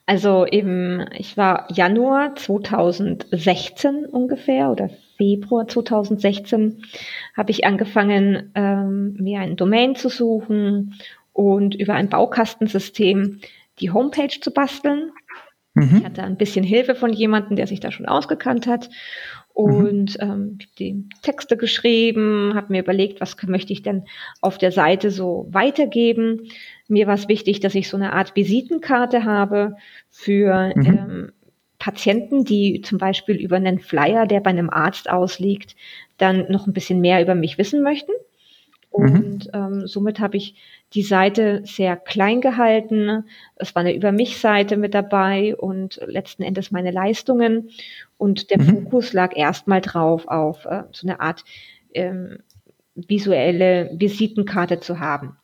Also 0.05 0.45
eben, 0.45 1.05
ich 1.17 1.37
war 1.37 1.67
Januar 1.71 2.35
2016 2.35 4.05
ungefähr 4.05 4.69
oder 4.69 4.89
Februar 5.17 5.67
2016 5.67 6.83
habe 7.35 7.51
ich 7.51 7.65
angefangen, 7.65 8.51
ähm, 8.55 9.13
mir 9.13 9.39
ein 9.39 9.55
Domain 9.55 9.95
zu 9.95 10.09
suchen 10.09 10.95
und 11.31 11.73
über 11.75 11.93
ein 11.93 12.09
Baukastensystem 12.09 13.39
die 13.79 13.91
Homepage 13.91 14.39
zu 14.39 14.51
basteln. 14.51 15.11
Mhm. 15.73 15.97
Ich 15.97 16.05
hatte 16.05 16.23
ein 16.23 16.37
bisschen 16.37 16.63
Hilfe 16.63 16.95
von 16.95 17.13
jemandem, 17.13 17.55
der 17.55 17.67
sich 17.67 17.79
da 17.79 17.91
schon 17.91 18.05
ausgekannt 18.05 18.67
hat 18.67 18.89
und 19.53 20.19
mhm. 20.19 20.31
ähm, 20.31 20.57
die 20.79 21.05
Texte 21.21 21.57
geschrieben, 21.57 22.53
habe 22.55 22.73
mir 22.73 22.81
überlegt, 22.81 23.21
was 23.21 23.37
möchte 23.43 23.71
ich 23.71 23.83
denn 23.83 24.05
auf 24.41 24.57
der 24.57 24.71
Seite 24.71 25.11
so 25.11 25.47
weitergeben. 25.51 26.49
Mir 26.87 27.07
war 27.07 27.13
es 27.13 27.27
wichtig, 27.27 27.59
dass 27.59 27.75
ich 27.75 27.87
so 27.87 27.97
eine 27.97 28.13
Art 28.13 28.35
Visitenkarte 28.35 29.25
habe 29.25 29.75
für 30.09 30.73
mhm. 30.75 30.85
ähm, 30.85 31.31
Patienten, 31.77 32.45
die 32.45 32.81
zum 32.81 32.97
Beispiel 32.97 33.35
über 33.35 33.57
einen 33.57 33.79
Flyer, 33.79 34.25
der 34.25 34.39
bei 34.39 34.49
einem 34.49 34.69
Arzt 34.69 35.09
ausliegt, 35.09 35.75
dann 36.17 36.49
noch 36.49 36.65
ein 36.65 36.73
bisschen 36.73 37.01
mehr 37.01 37.21
über 37.21 37.35
mich 37.35 37.57
wissen 37.57 37.83
möchten. 37.83 38.11
Mhm. 38.95 39.03
Und 39.03 39.49
ähm, 39.53 39.87
somit 39.87 40.19
habe 40.19 40.37
ich 40.37 40.55
die 40.93 41.01
Seite 41.01 41.61
sehr 41.65 41.95
klein 41.95 42.41
gehalten. 42.41 43.25
Es 43.55 43.75
war 43.75 43.81
eine 43.81 43.95
Über 43.95 44.11
mich-Seite 44.11 44.77
mit 44.77 44.93
dabei 44.93 45.55
und 45.55 45.99
letzten 46.05 46.43
Endes 46.43 46.71
meine 46.71 46.91
Leistungen. 46.91 47.69
Und 48.17 48.51
der 48.51 48.59
mhm. 48.59 48.65
Fokus 48.65 49.13
lag 49.13 49.35
erstmal 49.35 49.81
drauf, 49.81 50.27
auf 50.27 50.65
äh, 50.65 50.83
so 50.91 51.07
eine 51.07 51.19
Art 51.19 51.43
ähm, 51.93 52.39
visuelle 52.95 53.89
Visitenkarte 53.93 54.79
zu 54.79 54.99
haben. 54.99 55.37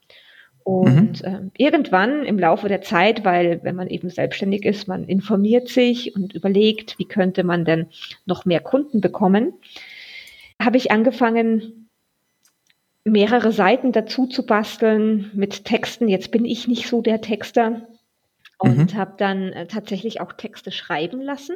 Und 0.63 1.23
mhm. 1.23 1.27
ähm, 1.27 1.51
irgendwann 1.57 2.25
im 2.25 2.37
Laufe 2.37 2.67
der 2.67 2.81
Zeit, 2.81 3.25
weil 3.25 3.63
wenn 3.63 3.75
man 3.75 3.87
eben 3.87 4.09
selbstständig 4.09 4.65
ist, 4.65 4.87
man 4.87 5.05
informiert 5.05 5.67
sich 5.67 6.15
und 6.15 6.35
überlegt, 6.35 6.99
wie 6.99 7.07
könnte 7.07 7.43
man 7.43 7.65
denn 7.65 7.87
noch 8.25 8.45
mehr 8.45 8.59
Kunden 8.59 9.01
bekommen, 9.01 9.53
habe 10.61 10.77
ich 10.77 10.91
angefangen, 10.91 11.88
mehrere 13.11 13.51
Seiten 13.51 13.91
dazu 13.91 14.27
zu 14.27 14.45
basteln 14.45 15.31
mit 15.33 15.65
Texten. 15.65 16.07
Jetzt 16.07 16.31
bin 16.31 16.45
ich 16.45 16.67
nicht 16.67 16.87
so 16.87 17.01
der 17.01 17.21
Texter 17.21 17.87
und 18.57 18.93
mhm. 18.93 18.97
habe 18.97 19.13
dann 19.17 19.53
äh, 19.53 19.67
tatsächlich 19.67 20.21
auch 20.21 20.33
Texte 20.33 20.71
schreiben 20.71 21.21
lassen. 21.21 21.55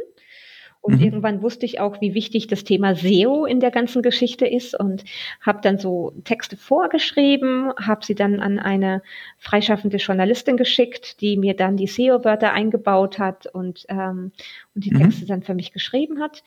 Und 0.83 0.97
mhm. 0.97 1.05
irgendwann 1.05 1.41
wusste 1.41 1.65
ich 1.65 1.79
auch, 1.79 2.01
wie 2.01 2.13
wichtig 2.13 2.47
das 2.47 2.65
Thema 2.65 2.93
SEO 2.93 3.45
in 3.45 3.61
der 3.61 3.71
ganzen 3.71 4.01
Geschichte 4.01 4.45
ist 4.45 4.77
und 4.77 5.05
habe 5.39 5.61
dann 5.61 5.77
so 5.77 6.11
Texte 6.25 6.57
vorgeschrieben, 6.57 7.71
habe 7.79 8.05
sie 8.05 8.15
dann 8.15 8.41
an 8.41 8.59
eine 8.59 9.01
freischaffende 9.37 9.95
Journalistin 9.95 10.57
geschickt, 10.57 11.21
die 11.21 11.37
mir 11.37 11.55
dann 11.55 11.77
die 11.77 11.87
SEO-Wörter 11.87 12.51
eingebaut 12.51 13.17
hat 13.17 13.47
und, 13.47 13.85
ähm, 13.87 14.33
und 14.75 14.83
die 14.83 14.91
mhm. 14.91 15.03
Texte 15.03 15.25
dann 15.25 15.41
für 15.41 15.53
mich 15.53 15.71
geschrieben 15.71 16.19
hat. 16.21 16.43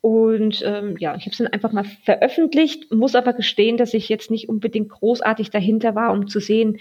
Und 0.00 0.62
ähm, 0.64 0.96
ja, 0.98 1.16
ich 1.16 1.22
habe 1.22 1.32
es 1.32 1.38
dann 1.38 1.48
einfach 1.48 1.72
mal 1.72 1.84
veröffentlicht, 1.84 2.92
muss 2.92 3.16
aber 3.16 3.32
gestehen, 3.32 3.76
dass 3.76 3.94
ich 3.94 4.08
jetzt 4.08 4.30
nicht 4.30 4.48
unbedingt 4.48 4.90
großartig 4.90 5.50
dahinter 5.50 5.96
war, 5.96 6.12
um 6.12 6.28
zu 6.28 6.38
sehen, 6.38 6.78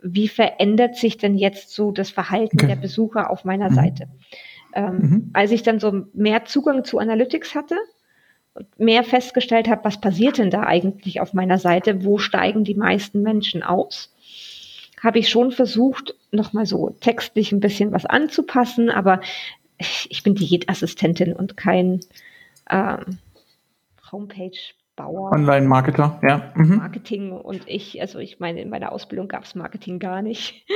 wie 0.00 0.28
verändert 0.28 0.94
sich 0.94 1.18
denn 1.18 1.36
jetzt 1.36 1.70
so 1.70 1.90
das 1.90 2.10
Verhalten 2.10 2.58
okay. 2.58 2.68
der 2.68 2.76
Besucher 2.76 3.30
auf 3.30 3.44
meiner 3.44 3.70
mhm. 3.70 3.74
Seite. 3.74 4.08
Ähm, 4.72 4.94
mhm. 4.94 5.30
Als 5.32 5.50
ich 5.50 5.64
dann 5.64 5.80
so 5.80 6.04
mehr 6.14 6.44
Zugang 6.44 6.84
zu 6.84 6.98
Analytics 6.98 7.56
hatte, 7.56 7.76
mehr 8.78 9.02
festgestellt 9.02 9.68
habe, 9.68 9.84
was 9.84 10.00
passiert 10.00 10.38
denn 10.38 10.50
da 10.50 10.62
eigentlich 10.62 11.20
auf 11.20 11.34
meiner 11.34 11.58
Seite, 11.58 12.04
wo 12.04 12.18
steigen 12.18 12.62
die 12.62 12.74
meisten 12.74 13.22
Menschen 13.22 13.64
aus, 13.64 14.14
habe 15.02 15.18
ich 15.18 15.28
schon 15.28 15.50
versucht, 15.50 16.14
nochmal 16.30 16.66
so 16.66 16.90
textlich 17.00 17.50
ein 17.50 17.60
bisschen 17.60 17.90
was 17.90 18.06
anzupassen, 18.06 18.90
aber 18.90 19.20
ich 20.08 20.22
bin 20.22 20.34
Diätassistentin 20.34 21.32
und 21.32 21.56
kein 21.56 22.00
ähm, 22.70 23.18
Homepage 24.10 24.58
Bauer. 25.00 25.32
Online-Marketer, 25.32 26.20
ja. 26.22 26.52
Mhm. 26.54 26.76
Marketing 26.76 27.32
und 27.32 27.62
ich, 27.66 28.00
also 28.02 28.18
ich 28.18 28.38
meine, 28.38 28.60
in 28.60 28.68
meiner 28.68 28.92
Ausbildung 28.92 29.28
gab 29.28 29.44
es 29.44 29.54
Marketing 29.54 29.98
gar 29.98 30.22
nicht. 30.22 30.66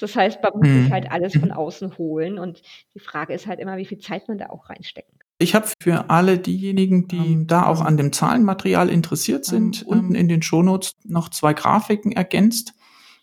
Das 0.00 0.16
heißt, 0.16 0.42
man 0.42 0.52
muss 0.56 0.66
mhm. 0.66 0.92
halt 0.92 1.12
alles 1.12 1.36
von 1.36 1.52
außen 1.52 1.98
holen 1.98 2.38
und 2.38 2.62
die 2.94 2.98
Frage 2.98 3.34
ist 3.34 3.46
halt 3.46 3.60
immer, 3.60 3.76
wie 3.76 3.84
viel 3.84 3.98
Zeit 3.98 4.26
man 4.28 4.38
da 4.38 4.46
auch 4.46 4.70
reinstecken 4.70 5.18
kann. 5.18 5.28
Ich 5.38 5.54
habe 5.54 5.68
für 5.80 6.08
alle 6.08 6.38
diejenigen, 6.38 7.06
die 7.06 7.34
um, 7.34 7.46
da 7.46 7.66
auch 7.66 7.82
an 7.82 7.98
dem 7.98 8.10
Zahlenmaterial 8.10 8.88
interessiert 8.88 9.44
sind, 9.44 9.84
um, 9.86 9.98
unten 9.98 10.14
in 10.14 10.26
den 10.26 10.42
Shownotes 10.42 10.94
noch 11.04 11.28
zwei 11.28 11.52
Grafiken 11.52 12.12
ergänzt. 12.12 12.72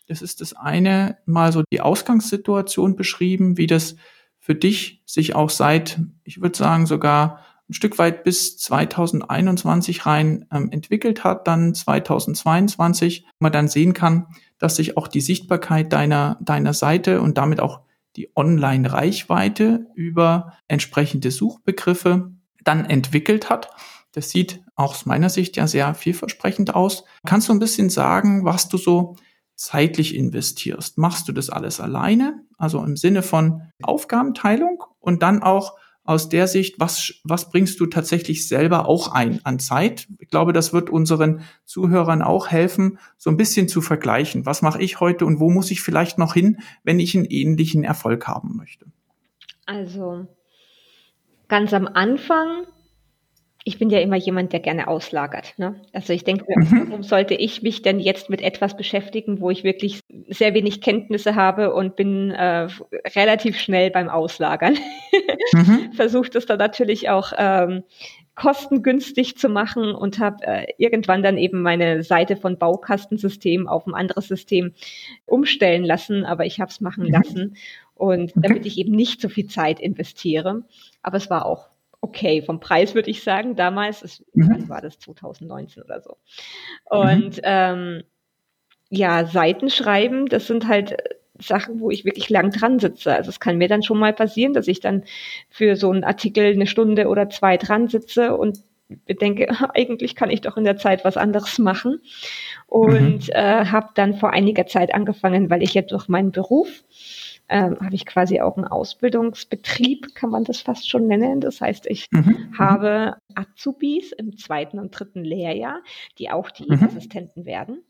Das 0.07 0.21
ist 0.21 0.39
das 0.39 0.53
eine, 0.53 1.17
mal 1.25 1.51
so 1.51 1.63
die 1.73 1.81
Ausgangssituation 1.81 2.95
beschrieben, 2.95 3.57
wie 3.57 3.67
das 3.67 3.95
für 4.39 4.55
dich 4.55 5.01
sich 5.05 5.35
auch 5.35 5.49
seit, 5.49 5.99
ich 6.23 6.41
würde 6.41 6.57
sagen, 6.57 6.85
sogar 6.85 7.43
ein 7.71 7.73
Stück 7.73 7.97
weit 7.97 8.25
bis 8.25 8.57
2021 8.57 10.05
rein 10.05 10.45
ähm, 10.51 10.69
entwickelt 10.71 11.23
hat, 11.23 11.47
dann 11.47 11.73
2022, 11.73 13.25
man 13.39 13.53
dann 13.53 13.69
sehen 13.69 13.93
kann, 13.93 14.27
dass 14.59 14.75
sich 14.75 14.97
auch 14.97 15.07
die 15.07 15.21
Sichtbarkeit 15.21 15.93
deiner, 15.93 16.37
deiner 16.41 16.73
Seite 16.73 17.21
und 17.21 17.37
damit 17.37 17.61
auch 17.61 17.79
die 18.17 18.29
Online-Reichweite 18.35 19.87
über 19.95 20.57
entsprechende 20.67 21.31
Suchbegriffe 21.31 22.33
dann 22.61 22.83
entwickelt 22.83 23.49
hat. 23.49 23.69
Das 24.11 24.31
sieht 24.31 24.61
auch 24.75 24.91
aus 24.91 25.05
meiner 25.05 25.29
Sicht 25.29 25.55
ja 25.55 25.65
sehr 25.65 25.93
vielversprechend 25.93 26.75
aus. 26.75 27.05
Kannst 27.25 27.47
du 27.47 27.53
ein 27.53 27.59
bisschen 27.59 27.89
sagen, 27.89 28.43
was 28.43 28.67
du 28.67 28.77
so 28.77 29.15
zeitlich 29.55 30.13
investierst? 30.13 30.97
Machst 30.97 31.29
du 31.29 31.31
das 31.31 31.49
alles 31.49 31.79
alleine? 31.79 32.43
Also 32.57 32.83
im 32.83 32.97
Sinne 32.97 33.23
von 33.23 33.61
Aufgabenteilung 33.81 34.83
und 34.99 35.23
dann 35.23 35.41
auch 35.41 35.77
aus 36.03 36.29
der 36.29 36.47
Sicht, 36.47 36.79
was, 36.79 37.13
was 37.23 37.49
bringst 37.49 37.79
du 37.79 37.85
tatsächlich 37.85 38.47
selber 38.47 38.87
auch 38.87 39.11
ein 39.11 39.39
an 39.43 39.59
Zeit? 39.59 40.07
Ich 40.19 40.29
glaube, 40.29 40.51
das 40.51 40.73
wird 40.73 40.89
unseren 40.89 41.41
Zuhörern 41.65 42.21
auch 42.21 42.47
helfen, 42.47 42.97
so 43.17 43.29
ein 43.29 43.37
bisschen 43.37 43.67
zu 43.67 43.81
vergleichen. 43.81 44.45
Was 44.45 44.61
mache 44.61 44.81
ich 44.81 44.99
heute 44.99 45.25
und 45.25 45.39
wo 45.39 45.49
muss 45.49 45.69
ich 45.71 45.81
vielleicht 45.81 46.17
noch 46.17 46.33
hin, 46.33 46.57
wenn 46.83 46.99
ich 46.99 47.15
einen 47.15 47.25
ähnlichen 47.25 47.83
Erfolg 47.83 48.27
haben 48.27 48.57
möchte? 48.57 48.87
Also 49.65 50.27
ganz 51.47 51.73
am 51.73 51.87
Anfang 51.87 52.65
ich 53.63 53.77
bin 53.77 53.89
ja 53.89 53.99
immer 53.99 54.15
jemand, 54.15 54.53
der 54.53 54.59
gerne 54.59 54.87
auslagert. 54.87 55.53
Ne? 55.57 55.81
Also 55.93 56.13
ich 56.13 56.23
denke, 56.23 56.45
mhm. 56.47 56.89
warum 56.89 57.03
sollte 57.03 57.35
ich 57.35 57.61
mich 57.61 57.81
denn 57.81 57.99
jetzt 57.99 58.29
mit 58.29 58.41
etwas 58.41 58.75
beschäftigen, 58.75 59.39
wo 59.39 59.49
ich 59.49 59.63
wirklich 59.63 60.01
sehr 60.29 60.53
wenig 60.53 60.81
Kenntnisse 60.81 61.35
habe 61.35 61.73
und 61.73 61.95
bin 61.95 62.31
äh, 62.31 62.67
relativ 63.15 63.59
schnell 63.59 63.91
beim 63.91 64.09
Auslagern. 64.09 64.77
Mhm. 65.53 65.91
Versucht 65.93 66.35
es 66.35 66.45
dann 66.45 66.59
natürlich 66.59 67.09
auch 67.09 67.33
ähm, 67.37 67.83
kostengünstig 68.35 69.37
zu 69.37 69.49
machen 69.49 69.93
und 69.93 70.19
habe 70.19 70.45
äh, 70.45 70.67
irgendwann 70.77 71.23
dann 71.23 71.37
eben 71.37 71.61
meine 71.61 72.03
Seite 72.03 72.37
von 72.37 72.57
Baukastensystem 72.57 73.67
auf 73.67 73.85
ein 73.85 73.93
anderes 73.93 74.27
System 74.27 74.73
umstellen 75.25 75.83
lassen, 75.83 76.25
aber 76.25 76.45
ich 76.45 76.61
habe 76.61 76.71
es 76.71 76.79
machen 76.79 77.05
mhm. 77.05 77.11
lassen 77.11 77.57
und 77.95 78.31
okay. 78.31 78.47
damit 78.47 78.65
ich 78.65 78.77
eben 78.77 78.91
nicht 78.95 79.19
so 79.19 79.27
viel 79.27 79.47
Zeit 79.47 79.79
investiere. 79.79 80.63
Aber 81.01 81.17
es 81.17 81.29
war 81.29 81.45
auch 81.45 81.69
okay 82.01 82.41
vom 82.41 82.59
Preis, 82.59 82.95
würde 82.95 83.09
ich 83.09 83.23
sagen. 83.23 83.55
Damals, 83.55 84.01
es, 84.01 84.25
mhm. 84.33 84.67
war 84.67 84.81
das 84.81 84.99
2019 84.99 85.83
oder 85.83 86.01
so. 86.01 86.17
Und 86.89 87.37
mhm. 87.37 87.43
ähm, 87.43 88.03
ja, 88.89 89.25
Seiten 89.25 89.69
schreiben, 89.69 90.25
das 90.25 90.47
sind 90.47 90.67
halt 90.67 90.97
Sachen, 91.39 91.79
wo 91.79 91.89
ich 91.89 92.05
wirklich 92.05 92.29
lang 92.29 92.51
dran 92.51 92.79
sitze. 92.79 93.15
Also 93.15 93.29
es 93.29 93.39
kann 93.39 93.57
mir 93.57 93.67
dann 93.67 93.83
schon 93.83 93.97
mal 93.97 94.13
passieren, 94.13 94.53
dass 94.53 94.67
ich 94.67 94.79
dann 94.79 95.03
für 95.49 95.75
so 95.75 95.89
einen 95.89 96.03
Artikel 96.03 96.53
eine 96.53 96.67
Stunde 96.67 97.07
oder 97.07 97.29
zwei 97.29 97.57
dran 97.57 97.87
sitze 97.87 98.35
und 98.35 98.59
bedenke, 99.05 99.47
eigentlich 99.73 100.15
kann 100.15 100.29
ich 100.29 100.41
doch 100.41 100.57
in 100.57 100.63
der 100.63 100.77
Zeit 100.77 101.05
was 101.05 101.17
anderes 101.17 101.57
machen. 101.59 102.01
Und 102.67 103.27
mhm. 103.27 103.33
äh, 103.33 103.65
habe 103.65 103.89
dann 103.95 104.15
vor 104.15 104.31
einiger 104.31 104.65
Zeit 104.65 104.93
angefangen, 104.93 105.49
weil 105.49 105.63
ich 105.63 105.73
jetzt 105.73 105.91
durch 105.91 106.07
meinen 106.07 106.31
Beruf 106.31 106.83
ähm, 107.51 107.77
habe 107.81 107.93
ich 107.93 108.05
quasi 108.05 108.39
auch 108.39 108.55
einen 108.55 108.65
Ausbildungsbetrieb, 108.65 110.15
kann 110.15 110.29
man 110.29 110.45
das 110.45 110.61
fast 110.61 110.89
schon 110.89 111.05
nennen. 111.07 111.41
Das 111.41 111.59
heißt, 111.59 111.85
ich 111.87 112.07
mhm. 112.11 112.19
mhm. 112.19 112.57
habe 112.57 113.17
Azubis 113.35 114.13
im 114.13 114.37
zweiten 114.37 114.79
und 114.79 114.91
dritten 114.91 115.23
Lehrjahr, 115.23 115.81
die 116.17 116.31
auch 116.31 116.49
die 116.49 116.71
mhm. 116.71 116.81
Assistenten 116.83 117.45
werden. 117.45 117.83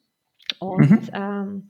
Und 0.60 0.90
mhm. 0.90 1.10
ähm, 1.14 1.70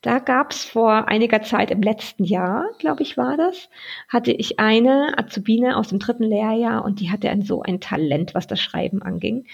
da 0.00 0.20
gab 0.20 0.52
es 0.52 0.64
vor 0.64 1.08
einiger 1.08 1.42
Zeit, 1.42 1.70
im 1.70 1.82
letzten 1.82 2.24
Jahr, 2.24 2.66
glaube 2.78 3.02
ich, 3.02 3.16
war 3.16 3.36
das, 3.36 3.68
hatte 4.08 4.32
ich 4.32 4.60
eine 4.60 5.18
Azubine 5.18 5.76
aus 5.76 5.88
dem 5.88 5.98
dritten 5.98 6.24
Lehrjahr 6.24 6.84
und 6.84 7.00
die 7.00 7.10
hatte 7.10 7.30
ein, 7.30 7.42
so 7.42 7.62
ein 7.62 7.80
Talent, 7.80 8.34
was 8.34 8.46
das 8.46 8.60
Schreiben 8.60 9.02
anging. 9.02 9.46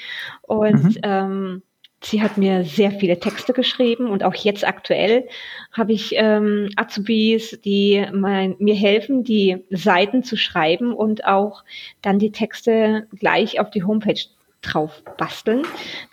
Und 0.43 0.97
mhm. 0.97 1.01
ähm, 1.03 1.63
sie 2.03 2.23
hat 2.23 2.39
mir 2.39 2.65
sehr 2.65 2.91
viele 2.93 3.19
Texte 3.19 3.53
geschrieben 3.53 4.09
und 4.09 4.25
auch 4.25 4.35
jetzt 4.35 4.67
aktuell 4.67 5.29
habe 5.73 5.93
ich 5.93 6.15
ähm, 6.17 6.71
Azubis, 6.77 7.61
die 7.63 8.07
mein, 8.13 8.57
mir 8.59 8.75
helfen, 8.75 9.23
die 9.23 9.65
Seiten 9.71 10.23
zu 10.23 10.37
schreiben 10.37 10.95
und 10.95 11.25
auch 11.27 11.63
dann 12.03 12.19
die 12.19 12.33
Texte 12.33 13.07
gleich 13.19 13.61
auf 13.61 13.71
die 13.71 13.85
Homepage 13.85 14.21
drauf 14.63 15.03
basteln. 15.19 15.63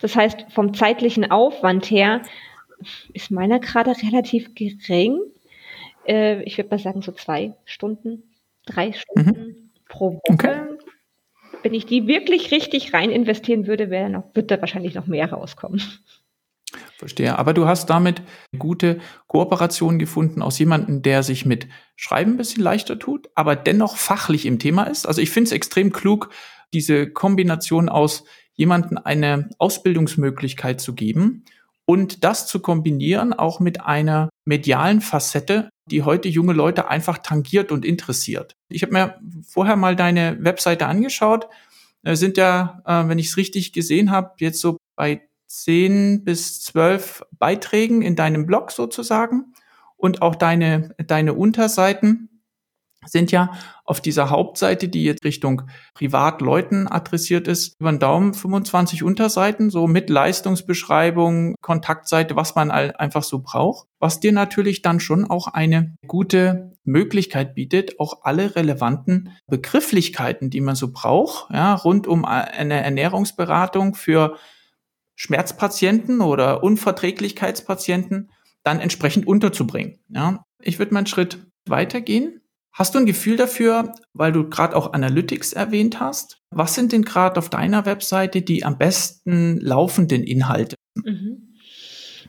Das 0.00 0.14
heißt, 0.14 0.46
vom 0.50 0.74
zeitlichen 0.74 1.30
Aufwand 1.30 1.90
her 1.90 2.22
ist 3.12 3.30
meiner 3.30 3.58
gerade 3.58 3.92
relativ 4.02 4.54
gering. 4.54 5.20
Äh, 6.06 6.42
ich 6.42 6.58
würde 6.58 6.70
mal 6.70 6.78
sagen, 6.78 7.02
so 7.02 7.12
zwei 7.12 7.54
Stunden, 7.64 8.22
drei 8.66 8.92
Stunden 8.92 9.40
mhm. 9.40 9.70
pro 9.88 10.14
Woche. 10.14 10.20
Okay. 10.32 10.60
Wenn 11.62 11.74
ich 11.74 11.86
die 11.86 12.06
wirklich 12.06 12.50
richtig 12.50 12.94
rein 12.94 13.10
investieren 13.10 13.66
würde, 13.66 13.90
wäre 13.90 14.10
noch, 14.10 14.34
wird 14.34 14.50
da 14.50 14.60
wahrscheinlich 14.60 14.94
noch 14.94 15.06
mehr 15.06 15.30
rauskommen. 15.30 15.82
Verstehe. 16.98 17.38
Aber 17.38 17.54
du 17.54 17.66
hast 17.66 17.88
damit 17.90 18.20
eine 18.52 18.58
gute 18.58 19.00
Kooperation 19.26 19.98
gefunden 19.98 20.42
aus 20.42 20.58
jemandem, 20.58 21.02
der 21.02 21.22
sich 21.22 21.46
mit 21.46 21.66
Schreiben 21.96 22.32
ein 22.32 22.36
bisschen 22.36 22.62
leichter 22.62 22.98
tut, 22.98 23.28
aber 23.34 23.56
dennoch 23.56 23.96
fachlich 23.96 24.46
im 24.46 24.58
Thema 24.58 24.84
ist. 24.84 25.06
Also 25.06 25.20
ich 25.20 25.30
finde 25.30 25.48
es 25.48 25.52
extrem 25.52 25.92
klug, 25.92 26.30
diese 26.72 27.10
Kombination 27.10 27.88
aus 27.88 28.24
jemandem 28.54 28.98
eine 29.02 29.48
Ausbildungsmöglichkeit 29.58 30.80
zu 30.80 30.94
geben 30.94 31.44
und 31.86 32.24
das 32.24 32.46
zu 32.46 32.60
kombinieren 32.60 33.32
auch 33.32 33.60
mit 33.60 33.80
einer 33.80 34.28
medialen 34.48 35.02
Facette, 35.02 35.68
die 35.90 36.04
heute 36.04 36.28
junge 36.28 36.54
Leute 36.54 36.88
einfach 36.88 37.18
tangiert 37.18 37.70
und 37.70 37.84
interessiert. 37.84 38.56
Ich 38.70 38.82
habe 38.82 38.92
mir 38.94 39.20
vorher 39.46 39.76
mal 39.76 39.94
deine 39.94 40.38
Webseite 40.40 40.86
angeschaut, 40.86 41.48
äh, 42.02 42.16
sind 42.16 42.38
ja, 42.38 42.82
äh, 42.86 43.06
wenn 43.08 43.18
ich 43.18 43.26
es 43.26 43.36
richtig 43.36 43.74
gesehen 43.74 44.10
habe, 44.10 44.32
jetzt 44.38 44.60
so 44.60 44.78
bei 44.96 45.20
zehn 45.46 46.24
bis 46.24 46.62
zwölf 46.62 47.22
Beiträgen 47.38 48.00
in 48.00 48.16
deinem 48.16 48.46
Blog 48.46 48.72
sozusagen 48.72 49.52
und 49.96 50.22
auch 50.22 50.34
deine, 50.34 50.94
deine 51.06 51.34
Unterseiten 51.34 52.37
sind 53.10 53.32
ja 53.32 53.52
auf 53.84 54.00
dieser 54.00 54.30
Hauptseite, 54.30 54.88
die 54.88 55.04
jetzt 55.04 55.24
Richtung 55.24 55.62
Privatleuten 55.94 56.88
adressiert 56.88 57.48
ist, 57.48 57.74
über 57.80 57.90
den 57.90 57.98
Daumen 57.98 58.34
25 58.34 59.02
Unterseiten, 59.02 59.70
so 59.70 59.86
mit 59.86 60.10
Leistungsbeschreibung, 60.10 61.54
Kontaktseite, 61.60 62.36
was 62.36 62.54
man 62.54 62.70
einfach 62.70 63.22
so 63.22 63.40
braucht, 63.40 63.86
was 63.98 64.20
dir 64.20 64.32
natürlich 64.32 64.82
dann 64.82 65.00
schon 65.00 65.24
auch 65.24 65.48
eine 65.48 65.96
gute 66.06 66.72
Möglichkeit 66.84 67.54
bietet, 67.54 67.98
auch 68.00 68.22
alle 68.22 68.56
relevanten 68.56 69.36
Begrifflichkeiten, 69.46 70.50
die 70.50 70.60
man 70.60 70.74
so 70.74 70.92
braucht, 70.92 71.50
ja, 71.52 71.74
rund 71.74 72.06
um 72.06 72.24
eine 72.24 72.82
Ernährungsberatung 72.82 73.94
für 73.94 74.36
Schmerzpatienten 75.16 76.20
oder 76.20 76.62
Unverträglichkeitspatienten 76.62 78.30
dann 78.62 78.80
entsprechend 78.80 79.26
unterzubringen. 79.26 79.98
Ja. 80.08 80.44
Ich 80.60 80.78
würde 80.78 80.92
mal 80.92 81.00
einen 81.00 81.06
Schritt 81.06 81.46
weitergehen 81.66 82.40
Hast 82.72 82.94
du 82.94 82.98
ein 83.00 83.06
Gefühl 83.06 83.36
dafür, 83.36 83.92
weil 84.12 84.32
du 84.32 84.48
gerade 84.48 84.76
auch 84.76 84.92
Analytics 84.92 85.52
erwähnt 85.52 86.00
hast? 86.00 86.38
Was 86.50 86.74
sind 86.74 86.92
denn 86.92 87.02
gerade 87.02 87.38
auf 87.38 87.50
deiner 87.50 87.86
Webseite 87.86 88.42
die 88.42 88.64
am 88.64 88.78
besten 88.78 89.58
laufenden 89.60 90.22
Inhalte? 90.22 90.76
Mhm. 90.94 91.48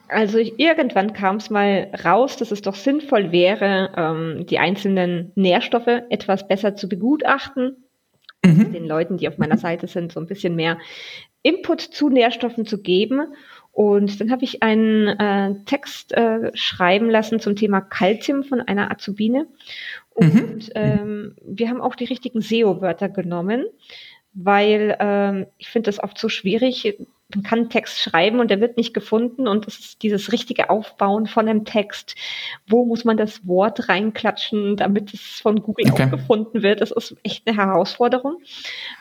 Also 0.10 0.40
ich, 0.40 0.60
irgendwann 0.60 1.14
kam 1.14 1.36
es 1.36 1.52
mal 1.52 1.92
raus, 2.04 2.36
dass 2.36 2.52
es 2.52 2.62
doch 2.62 2.74
sinnvoll 2.74 3.32
wäre, 3.32 3.92
ähm, 3.96 4.46
die 4.48 4.58
einzelnen 4.58 5.32
Nährstoffe 5.36 5.88
etwas 6.10 6.48
besser 6.48 6.76
zu 6.76 6.90
begutachten. 6.90 7.86
Mhm. 8.44 8.74
Den 8.74 8.88
Leuten, 8.88 9.18
die 9.18 9.28
auf 9.28 9.38
meiner 9.38 9.58
Seite 9.58 9.88
sind, 9.88 10.12
so 10.12 10.20
ein 10.20 10.26
bisschen 10.26 10.56
mehr 10.56 10.80
Input 11.44 11.82
zu 11.82 12.10
Nährstoffen 12.10 12.66
zu 12.66 12.82
geben. 12.82 13.22
Und 13.72 14.20
dann 14.20 14.32
habe 14.32 14.44
ich 14.44 14.64
einen 14.64 15.08
äh, 15.08 15.64
Text 15.66 16.12
äh, 16.14 16.52
schreiben 16.54 17.10
lassen 17.10 17.40
zum 17.40 17.56
Thema 17.56 17.80
Calcium 17.82 18.44
von 18.44 18.62
einer 18.62 18.92
Azubine. 18.92 19.48
Mhm. 20.18 20.30
Und 20.30 20.68
mhm. 20.68 20.72
ähm, 20.76 21.36
wir 21.46 21.70
haben 21.70 21.82
auch 21.82 21.96
die 21.96 22.06
richtigen 22.06 22.42
SEO-Wörter 22.42 23.10
genommen, 23.10 23.66
weil 24.34 24.96
ähm, 25.00 25.48
ich 25.58 25.70
finde 25.70 25.88
das 25.90 26.02
oft 26.02 26.18
so 26.18 26.30
schwierig. 26.30 26.98
Man 27.34 27.44
kann 27.44 27.60
einen 27.60 27.70
Text 27.70 28.00
schreiben 28.00 28.40
und 28.40 28.50
der 28.50 28.60
wird 28.60 28.78
nicht 28.78 28.94
gefunden 28.94 29.48
und 29.48 29.68
das 29.68 29.78
ist 29.78 30.02
dieses 30.02 30.32
richtige 30.32 30.72
Aufbauen 30.72 31.28
von 31.28 31.48
einem 31.48 31.64
Text. 31.64 32.16
Wo 32.68 32.86
muss 32.86 33.06
man 33.06 33.18
das 33.18 33.46
Wort 33.46 33.88
reinklatschen, 33.88 34.78
damit 34.78 35.14
es 35.14 35.40
von 35.42 35.62
Google 35.62 35.92
okay. 35.92 36.06
auch 36.06 36.12
gefunden 36.12 36.64
wird? 36.64 36.82
Das 36.82 36.92
ist 36.92 37.16
echt 37.24 37.48
eine 37.48 37.56
Herausforderung. 37.56 38.38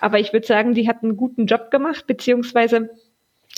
Aber 0.01 0.19
ich 0.21 0.33
würde 0.33 0.47
sagen, 0.47 0.75
die 0.75 0.89
hat 0.89 1.03
einen 1.03 1.17
guten 1.17 1.47
Job 1.47 1.71
gemacht, 1.71 2.07
beziehungsweise 2.07 2.91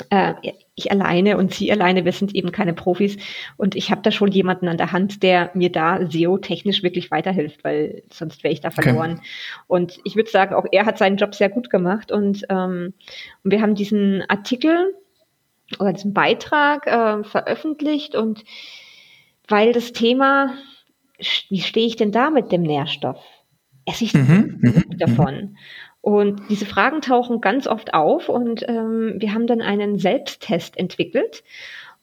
äh, 0.08 0.34
ich 0.74 0.90
alleine 0.90 1.36
und 1.36 1.52
sie 1.52 1.70
alleine, 1.70 2.04
wir 2.04 2.12
sind 2.12 2.34
eben 2.34 2.52
keine 2.52 2.72
Profis 2.72 3.18
und 3.56 3.76
ich 3.76 3.90
habe 3.90 4.02
da 4.02 4.10
schon 4.10 4.32
jemanden 4.32 4.68
an 4.68 4.78
der 4.78 4.92
Hand, 4.92 5.22
der 5.22 5.50
mir 5.54 5.70
da 5.70 6.06
SEO-technisch 6.06 6.82
wirklich 6.82 7.10
weiterhilft, 7.10 7.62
weil 7.64 8.02
sonst 8.10 8.42
wäre 8.42 8.52
ich 8.52 8.60
da 8.60 8.70
verloren. 8.70 9.12
Okay. 9.12 9.28
Und 9.66 10.00
ich 10.04 10.16
würde 10.16 10.30
sagen, 10.30 10.54
auch 10.54 10.64
er 10.72 10.86
hat 10.86 10.98
seinen 10.98 11.18
Job 11.18 11.34
sehr 11.34 11.50
gut 11.50 11.70
gemacht 11.70 12.10
und, 12.12 12.46
ähm, 12.48 12.94
und 13.44 13.50
wir 13.50 13.60
haben 13.60 13.74
diesen 13.74 14.22
Artikel 14.28 14.94
oder 15.78 15.92
diesen 15.92 16.14
Beitrag 16.14 16.86
äh, 16.86 17.24
veröffentlicht 17.24 18.14
und 18.14 18.44
weil 19.48 19.72
das 19.72 19.92
Thema, 19.92 20.54
wie 21.48 21.60
stehe 21.60 21.86
ich 21.86 21.96
denn 21.96 22.12
da 22.12 22.30
mit 22.30 22.52
dem 22.52 22.62
Nährstoff? 22.62 23.22
Esse 23.84 24.04
ich 24.04 24.14
mhm, 24.14 24.58
mhm 24.60 24.98
davon? 24.98 25.56
Und 26.02 26.42
diese 26.48 26.66
Fragen 26.66 27.02
tauchen 27.02 27.40
ganz 27.40 27.66
oft 27.66 27.92
auf 27.92 28.28
und 28.28 28.66
ähm, 28.68 29.14
wir 29.18 29.34
haben 29.34 29.46
dann 29.46 29.60
einen 29.60 29.98
Selbsttest 29.98 30.78
entwickelt. 30.78 31.42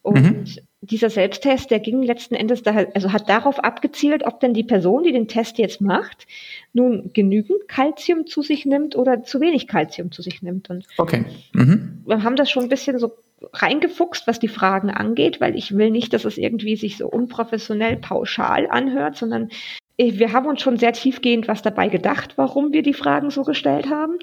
Und 0.04 0.22
mhm. 0.22 0.46
dieser 0.82 1.10
Selbsttest, 1.10 1.72
der 1.72 1.80
ging 1.80 2.04
letzten 2.04 2.36
Endes, 2.36 2.62
da, 2.62 2.86
also 2.94 3.12
hat 3.12 3.28
darauf 3.28 3.60
abgezielt, 3.60 4.24
ob 4.26 4.40
denn 4.40 4.54
die 4.54 4.64
Person, 4.64 5.04
die 5.04 5.12
den 5.12 5.28
Test 5.28 5.58
jetzt 5.58 5.82
macht, 5.82 6.28
nun 6.74 7.12
genügend 7.14 7.68
Kalzium 7.68 8.28
zu 8.28 8.42
sich 8.42 8.66
nimmt 8.66 8.96
oder 8.96 9.24
zu 9.24 9.42
wenig 9.42 9.68
Kalzium 9.68 10.12
zu 10.12 10.22
sich 10.22 10.42
nimmt. 10.42 10.70
Und 10.70 10.86
okay. 10.98 11.26
Mhm. 11.54 12.04
wir 12.06 12.24
haben 12.24 12.36
das 12.36 12.52
schon 12.52 12.64
ein 12.64 12.70
bisschen 12.70 13.00
so 13.00 13.12
reingefuchst, 13.52 14.28
was 14.28 14.40
die 14.40 14.48
Fragen 14.48 14.90
angeht, 14.90 15.42
weil 15.42 15.56
ich 15.56 15.76
will 15.76 15.92
nicht, 15.92 16.14
dass 16.14 16.26
es 16.26 16.38
irgendwie 16.38 16.76
sich 16.76 16.98
so 16.98 17.08
unprofessionell 17.08 17.98
pauschal 17.98 18.68
anhört, 18.70 19.16
sondern 19.18 19.50
wir 19.98 20.32
haben 20.32 20.46
uns 20.46 20.62
schon 20.62 20.78
sehr 20.78 20.94
tiefgehend 20.94 21.48
was 21.48 21.62
dabei 21.62 21.90
gedacht, 21.90 22.38
warum 22.38 22.72
wir 22.72 22.84
die 22.84 22.94
Fragen 22.94 23.32
so 23.32 23.44
gestellt 23.44 23.90
haben. 23.90 24.18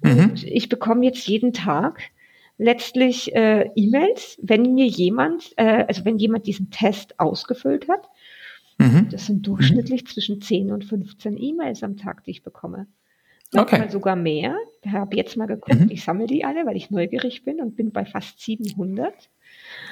Und 0.00 0.16
mhm. 0.16 0.34
ich 0.44 0.68
bekomme 0.68 1.04
jetzt 1.04 1.26
jeden 1.28 1.52
Tag 1.52 2.00
letztlich 2.56 3.34
äh, 3.34 3.70
E-Mails, 3.74 4.38
wenn 4.42 4.74
mir 4.74 4.86
jemand, 4.86 5.52
äh, 5.56 5.84
also 5.88 6.04
wenn 6.04 6.18
jemand 6.18 6.46
diesen 6.46 6.70
Test 6.70 7.18
ausgefüllt 7.18 7.88
hat. 7.88 8.08
Mhm. 8.78 9.08
Das 9.10 9.26
sind 9.26 9.46
durchschnittlich 9.46 10.04
mhm. 10.04 10.06
zwischen 10.06 10.40
10 10.40 10.72
und 10.72 10.84
15 10.84 11.36
E-Mails 11.38 11.82
am 11.82 11.96
Tag, 11.96 12.24
die 12.24 12.32
ich 12.32 12.42
bekomme. 12.42 12.86
Manchmal 13.52 13.80
okay. 13.82 13.90
sogar 13.90 14.16
mehr. 14.16 14.56
Ich 14.82 14.92
habe 14.92 15.16
jetzt 15.16 15.36
mal 15.36 15.46
geguckt, 15.46 15.80
mhm. 15.80 15.90
ich 15.90 16.04
sammle 16.04 16.26
die 16.26 16.44
alle, 16.44 16.64
weil 16.66 16.76
ich 16.76 16.90
neugierig 16.90 17.44
bin 17.44 17.60
und 17.60 17.76
bin 17.76 17.92
bei 17.92 18.04
fast 18.04 18.40
700. 18.40 19.12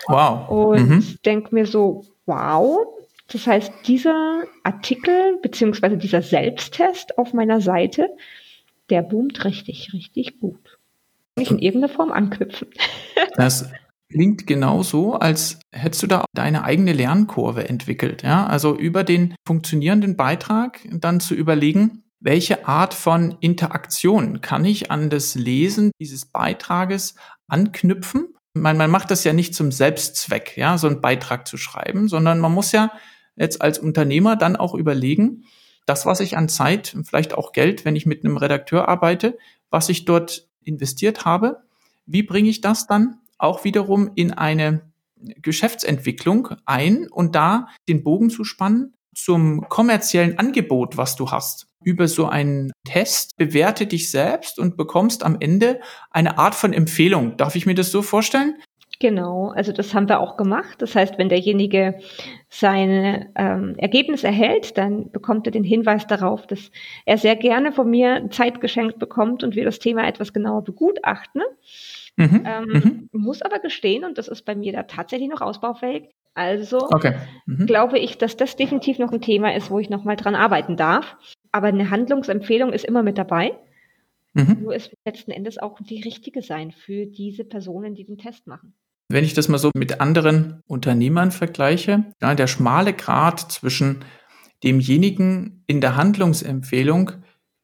Wow. 0.07 0.49
Und 0.49 0.89
mhm. 0.89 1.19
denke 1.25 1.55
mir 1.55 1.67
so, 1.67 2.05
wow, 2.25 2.87
das 3.29 3.47
heißt, 3.47 3.73
dieser 3.87 4.45
Artikel 4.63 5.39
beziehungsweise 5.43 5.97
dieser 5.97 6.23
Selbsttest 6.23 7.19
auf 7.19 7.35
meiner 7.35 7.61
Seite, 7.61 8.09
der 8.91 9.03
boomt 9.03 9.45
richtig, 9.45 9.93
richtig 9.93 10.41
gut. 10.41 10.79
nicht 11.37 11.51
in 11.51 11.59
irgendeiner 11.59 11.93
Form 11.93 12.11
anknüpfen. 12.11 12.69
Das 13.37 13.71
klingt 14.11 14.47
genauso, 14.47 15.15
als 15.15 15.61
hättest 15.71 16.03
du 16.03 16.07
da 16.07 16.25
deine 16.35 16.65
eigene 16.65 16.93
Lernkurve 16.93 17.69
entwickelt. 17.69 18.23
Ja? 18.23 18.47
Also 18.47 18.77
über 18.77 19.05
den 19.05 19.35
funktionierenden 19.47 20.17
Beitrag 20.17 20.81
dann 20.91 21.21
zu 21.21 21.35
überlegen, 21.35 22.03
welche 22.21 22.67
Art 22.67 22.95
von 22.95 23.37
Interaktion 23.41 24.41
kann 24.41 24.65
ich 24.65 24.91
an 24.91 25.11
das 25.11 25.35
Lesen 25.35 25.93
dieses 26.01 26.27
Beitrages 26.27 27.15
anknüpfen? 27.47 28.35
Man, 28.55 28.77
man 28.77 28.91
macht 28.91 29.11
das 29.13 29.23
ja 29.23 29.33
nicht 29.33 29.55
zum 29.55 29.71
Selbstzweck, 29.71 30.57
ja, 30.57 30.79
so 30.79 30.89
einen 30.89 31.01
Beitrag 31.01 31.47
zu 31.47 31.57
schreiben, 31.57 32.09
sondern 32.09 32.41
man 32.41 32.53
muss 32.53 32.73
ja 32.73 32.91
jetzt 33.39 33.63
als 33.63 33.79
Unternehmer 33.79 34.37
dann 34.37 34.57
auch 34.57 34.75
überlegen, 34.75 35.45
das, 35.87 36.05
was 36.05 36.21
ich 36.21 36.37
an 36.37 36.49
Zeit, 36.49 36.95
vielleicht 37.05 37.35
auch 37.35 37.53
Geld, 37.53 37.85
wenn 37.85 37.97
ich 37.97 38.05
mit 38.05 38.25
einem 38.25 38.37
Redakteur 38.37 38.89
arbeite, 38.89 39.39
was 39.71 39.89
ich 39.89 40.05
dort 40.05 40.47
investiert 40.63 41.25
habe, 41.25 41.63
wie 42.05 42.23
bringe 42.23 42.51
ich 42.51 42.61
das 42.61 42.87
dann 42.87 43.21
auch 43.39 43.65
wiederum 43.65 44.11
in 44.15 44.33
eine 44.33 44.83
Geschäftsentwicklung 45.17 46.51
ein 46.65 47.09
und 47.09 47.35
da 47.35 47.69
den 47.89 48.05
Bogen 48.05 48.31
zu 48.31 48.45
spannen 48.45 48.95
zum 49.15 49.69
kommerziellen 49.69 50.39
Angebot, 50.39 50.97
was 50.97 51.17
du 51.17 51.31
hast. 51.31 51.67
Über 51.83 52.07
so 52.07 52.27
einen 52.27 52.73
Test 52.85 53.37
bewerte 53.37 53.87
dich 53.87 54.11
selbst 54.11 54.59
und 54.59 54.77
bekommst 54.77 55.25
am 55.25 55.37
Ende 55.41 55.81
eine 56.11 56.39
Art 56.39 56.55
von 56.55 56.73
Empfehlung. 56.73 57.37
Darf 57.37 57.57
ich 57.57 57.67
mir 57.67 57.75
das 57.75 57.91
so 57.91 58.03
vorstellen? 58.03 58.57
Genau, 59.01 59.51
also 59.51 59.71
das 59.71 59.95
haben 59.95 60.09
wir 60.09 60.19
auch 60.19 60.37
gemacht. 60.37 60.83
Das 60.83 60.97
heißt, 60.97 61.19
wenn 61.19 61.29
derjenige 61.29 62.01
sein 62.49 63.29
ähm, 63.37 63.75
Ergebnis 63.79 64.25
erhält, 64.25 64.77
dann 64.77 65.13
bekommt 65.13 65.47
er 65.47 65.53
den 65.53 65.63
Hinweis 65.63 66.09
darauf, 66.09 66.49
dass 66.49 66.73
er 67.07 67.17
sehr 67.17 67.37
gerne 67.37 67.71
von 67.71 67.89
mir 67.89 68.29
Zeit 68.31 68.61
geschenkt 68.61 68.99
bekommt 68.99 69.45
und 69.45 69.55
wir 69.55 69.65
das 69.65 69.79
Thema 69.79 70.09
etwas 70.09 70.33
genauer 70.33 70.65
begutachten. 70.65 71.43
Mhm, 72.17 72.45
ähm, 72.45 73.09
mhm. 73.13 73.21
Muss 73.21 73.43
aber 73.43 73.61
gestehen, 73.61 74.05
und 74.05 74.19
das 74.19 74.27
ist 74.27 74.43
bei 74.45 74.57
mir 74.57 74.73
da 74.73 74.83
tatsächlich 74.83 75.29
noch 75.29 75.43
ausbaufähig, 75.43 76.09
also 76.35 76.79
okay. 76.91 77.15
mhm. 77.47 77.67
glaube 77.67 78.01
ich, 78.01 78.19
dass 78.19 78.37
das 78.37 78.57
definitiv 78.57 78.99
noch 78.99 79.13
ein 79.13 79.21
Thema 79.21 79.55
ist, 79.55 79.71
wo 79.71 79.79
ich 79.79 79.91
nochmal 79.91 80.17
dran 80.17 80.35
arbeiten 80.35 80.77
darf. 80.77 81.17
Aber 81.53 81.69
eine 81.69 81.91
Handlungsempfehlung 81.91 82.73
ist 82.73 82.85
immer 82.85 83.05
mit 83.05 83.19
dabei. 83.19 83.53
Mhm. 84.35 84.59
Nur 84.63 84.75
es 84.75 84.91
letzten 85.05 85.31
Endes 85.31 85.59
auch 85.59 85.81
die 85.81 86.03
richtige 86.03 86.43
sein 86.43 86.71
für 86.71 87.07
diese 87.07 87.45
Personen, 87.45 87.95
die 87.95 88.05
den 88.05 88.19
Test 88.19 88.47
machen. 88.47 88.75
Wenn 89.09 89.25
ich 89.25 89.33
das 89.33 89.49
mal 89.49 89.59
so 89.59 89.71
mit 89.75 90.01
anderen 90.01 90.63
Unternehmern 90.67 91.31
vergleiche, 91.31 92.05
ja, 92.21 92.35
der 92.35 92.47
schmale 92.47 92.93
Grat 92.93 93.41
zwischen 93.53 94.05
demjenigen 94.63 95.65
in 95.67 95.81
der 95.81 95.97
Handlungsempfehlung 95.97 97.13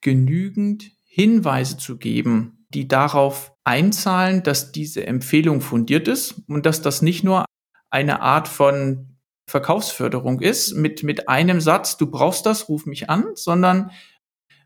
genügend 0.00 0.90
Hinweise 1.04 1.76
zu 1.76 1.98
geben, 1.98 2.66
die 2.70 2.88
darauf 2.88 3.52
einzahlen, 3.62 4.42
dass 4.42 4.72
diese 4.72 5.07
Empfehlung 5.07 5.61
fundiert 5.61 6.09
ist 6.09 6.42
und 6.48 6.66
dass 6.66 6.83
das 6.83 7.02
nicht 7.02 7.24
nur 7.24 7.44
eine 7.90 8.20
Art 8.20 8.48
von 8.48 9.18
Verkaufsförderung 9.46 10.40
ist, 10.40 10.74
mit, 10.74 11.02
mit 11.02 11.28
einem 11.28 11.61
Satz, 11.61 11.98
du 11.98 12.11
brauchst 12.11 12.46
das, 12.46 12.68
ruf 12.68 12.87
mich 12.87 13.11
an, 13.11 13.26
sondern 13.35 13.90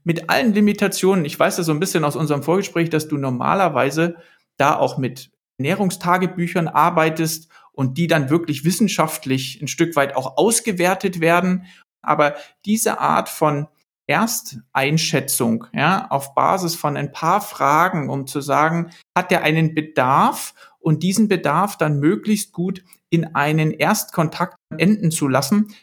mit 0.04 0.30
allen 0.30 0.54
Limitationen. 0.54 1.24
Ich 1.24 1.38
weiß 1.38 1.58
ja 1.58 1.64
so 1.64 1.72
ein 1.72 1.80
bisschen 1.80 2.04
aus 2.04 2.16
unserem 2.16 2.42
Vorgespräch, 2.42 2.88
dass 2.88 3.08
du 3.08 3.16
normalerweise 3.16 4.16
da 4.56 4.76
auch 4.76 4.96
mit 4.96 5.30
Ernährungstagebüchern 5.58 6.68
arbeitest 6.68 7.48
und 7.72 7.98
die 7.98 8.06
dann 8.06 8.30
wirklich 8.30 8.64
wissenschaftlich 8.64 9.60
ein 9.60 9.68
Stück 9.68 9.96
weit 9.96 10.16
auch 10.16 10.36
ausgewertet 10.36 11.20
werden. 11.20 11.66
Aber 12.02 12.34
diese 12.64 13.00
Art 13.00 13.28
von 13.28 13.68
Ersteinschätzung, 14.06 15.66
ja, 15.72 16.06
auf 16.08 16.34
Basis 16.34 16.74
von 16.74 16.96
ein 16.96 17.12
paar 17.12 17.40
Fragen, 17.40 18.08
um 18.08 18.26
zu 18.26 18.40
sagen, 18.40 18.90
hat 19.16 19.30
er 19.30 19.42
einen 19.42 19.74
Bedarf 19.74 20.54
und 20.78 21.02
diesen 21.02 21.28
Bedarf 21.28 21.76
dann 21.76 22.00
möglichst 22.00 22.52
gut 22.52 22.82
in 23.10 23.34
einen 23.34 23.70
Erstkontakt 23.70 24.56
enden 24.76 25.10
zu 25.10 25.28
lassen, 25.28 25.74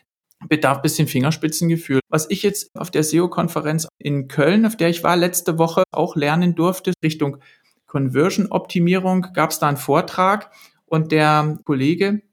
bedarf 0.48 0.82
bisschen 0.82 1.08
Fingerspitzengefühl. 1.08 2.00
Was 2.10 2.30
ich 2.30 2.44
jetzt 2.44 2.70
auf 2.76 2.92
der 2.92 3.04
SEO-Konferenz 3.04 3.88
in 4.00 4.28
Köln, 4.28 4.66
auf 4.66 4.76
der 4.76 4.90
ich 4.90 5.04
war 5.04 5.16
letzte 5.16 5.58
Woche, 5.60 5.84
auch 5.92 6.16
lernen 6.16 6.56
durfte, 6.56 6.94
Richtung 7.04 7.38
Conversion-Optimierung, 7.96 9.28
gab 9.34 9.52
es 9.52 9.60
da 9.60 9.70
einen 9.70 9.78
Vortrag 9.78 10.52
und 10.86 11.14
der 11.14 11.60
Kollege 11.64 12.24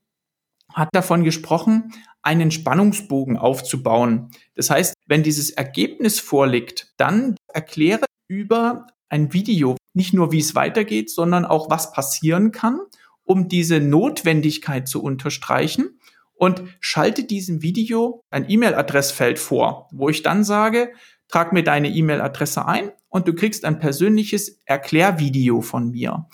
hat 0.74 0.88
davon 0.92 1.22
gesprochen, 1.22 1.92
einen 2.20 2.50
Spannungsbogen 2.50 3.36
aufzubauen. 3.36 4.30
Das 4.56 4.70
heißt, 4.70 4.94
wenn 5.06 5.22
dieses 5.22 5.50
Ergebnis 5.50 6.18
vorliegt, 6.18 6.92
dann 6.96 7.36
erkläre 7.46 8.06
über 8.26 8.88
ein 9.08 9.32
Video 9.32 9.76
nicht 9.94 10.14
nur, 10.14 10.32
wie 10.32 10.40
es 10.40 10.56
weitergeht, 10.56 11.10
sondern 11.10 11.44
auch, 11.44 11.70
was 11.70 11.92
passieren 11.92 12.50
kann, 12.50 12.80
um 13.22 13.48
diese 13.48 13.78
Notwendigkeit 13.78 14.88
zu 14.88 15.00
unterstreichen 15.00 16.00
und 16.34 16.64
schalte 16.80 17.22
diesem 17.22 17.62
Video 17.62 18.24
ein 18.30 18.50
E-Mail-Adressfeld 18.50 19.38
vor, 19.38 19.88
wo 19.92 20.08
ich 20.08 20.22
dann 20.22 20.42
sage, 20.42 20.92
trag 21.32 21.52
mir 21.52 21.64
deine 21.64 21.88
E-Mail-Adresse 21.88 22.66
ein 22.66 22.92
und 23.08 23.26
du 23.26 23.34
kriegst 23.34 23.64
ein 23.64 23.78
persönliches 23.78 24.60
Erklärvideo 24.66 25.62
von 25.62 25.90
mir 25.90 26.26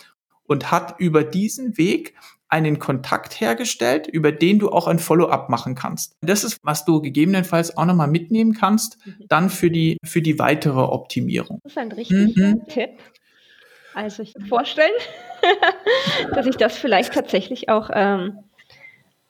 und 0.44 0.70
hat 0.70 0.98
über 0.98 1.24
diesen 1.24 1.78
Weg 1.78 2.14
einen 2.48 2.78
Kontakt 2.78 3.40
hergestellt, 3.40 4.06
über 4.06 4.32
den 4.32 4.58
du 4.58 4.70
auch 4.70 4.86
ein 4.86 4.98
Follow-up 4.98 5.50
machen 5.50 5.74
kannst. 5.74 6.16
Das 6.22 6.44
ist, 6.44 6.58
was 6.62 6.84
du 6.84 7.00
gegebenenfalls 7.02 7.76
auch 7.76 7.84
nochmal 7.84 8.08
mitnehmen 8.08 8.54
kannst, 8.54 8.98
mhm. 9.06 9.26
dann 9.28 9.50
für 9.50 9.70
die, 9.70 9.98
für 10.02 10.22
die 10.22 10.38
weitere 10.38 10.80
Optimierung. 10.80 11.60
Das 11.62 11.72
ist 11.72 11.78
ein 11.78 11.92
richtiger 11.92 12.48
mhm. 12.48 12.66
Tipp. 12.66 12.90
Also 13.94 14.22
ich 14.22 14.32
kann 14.32 14.46
vorstellen, 14.46 14.90
dass 16.34 16.46
ich 16.46 16.56
das 16.56 16.76
vielleicht 16.76 17.12
tatsächlich 17.12 17.68
auch, 17.68 17.90
ähm, 17.92 18.38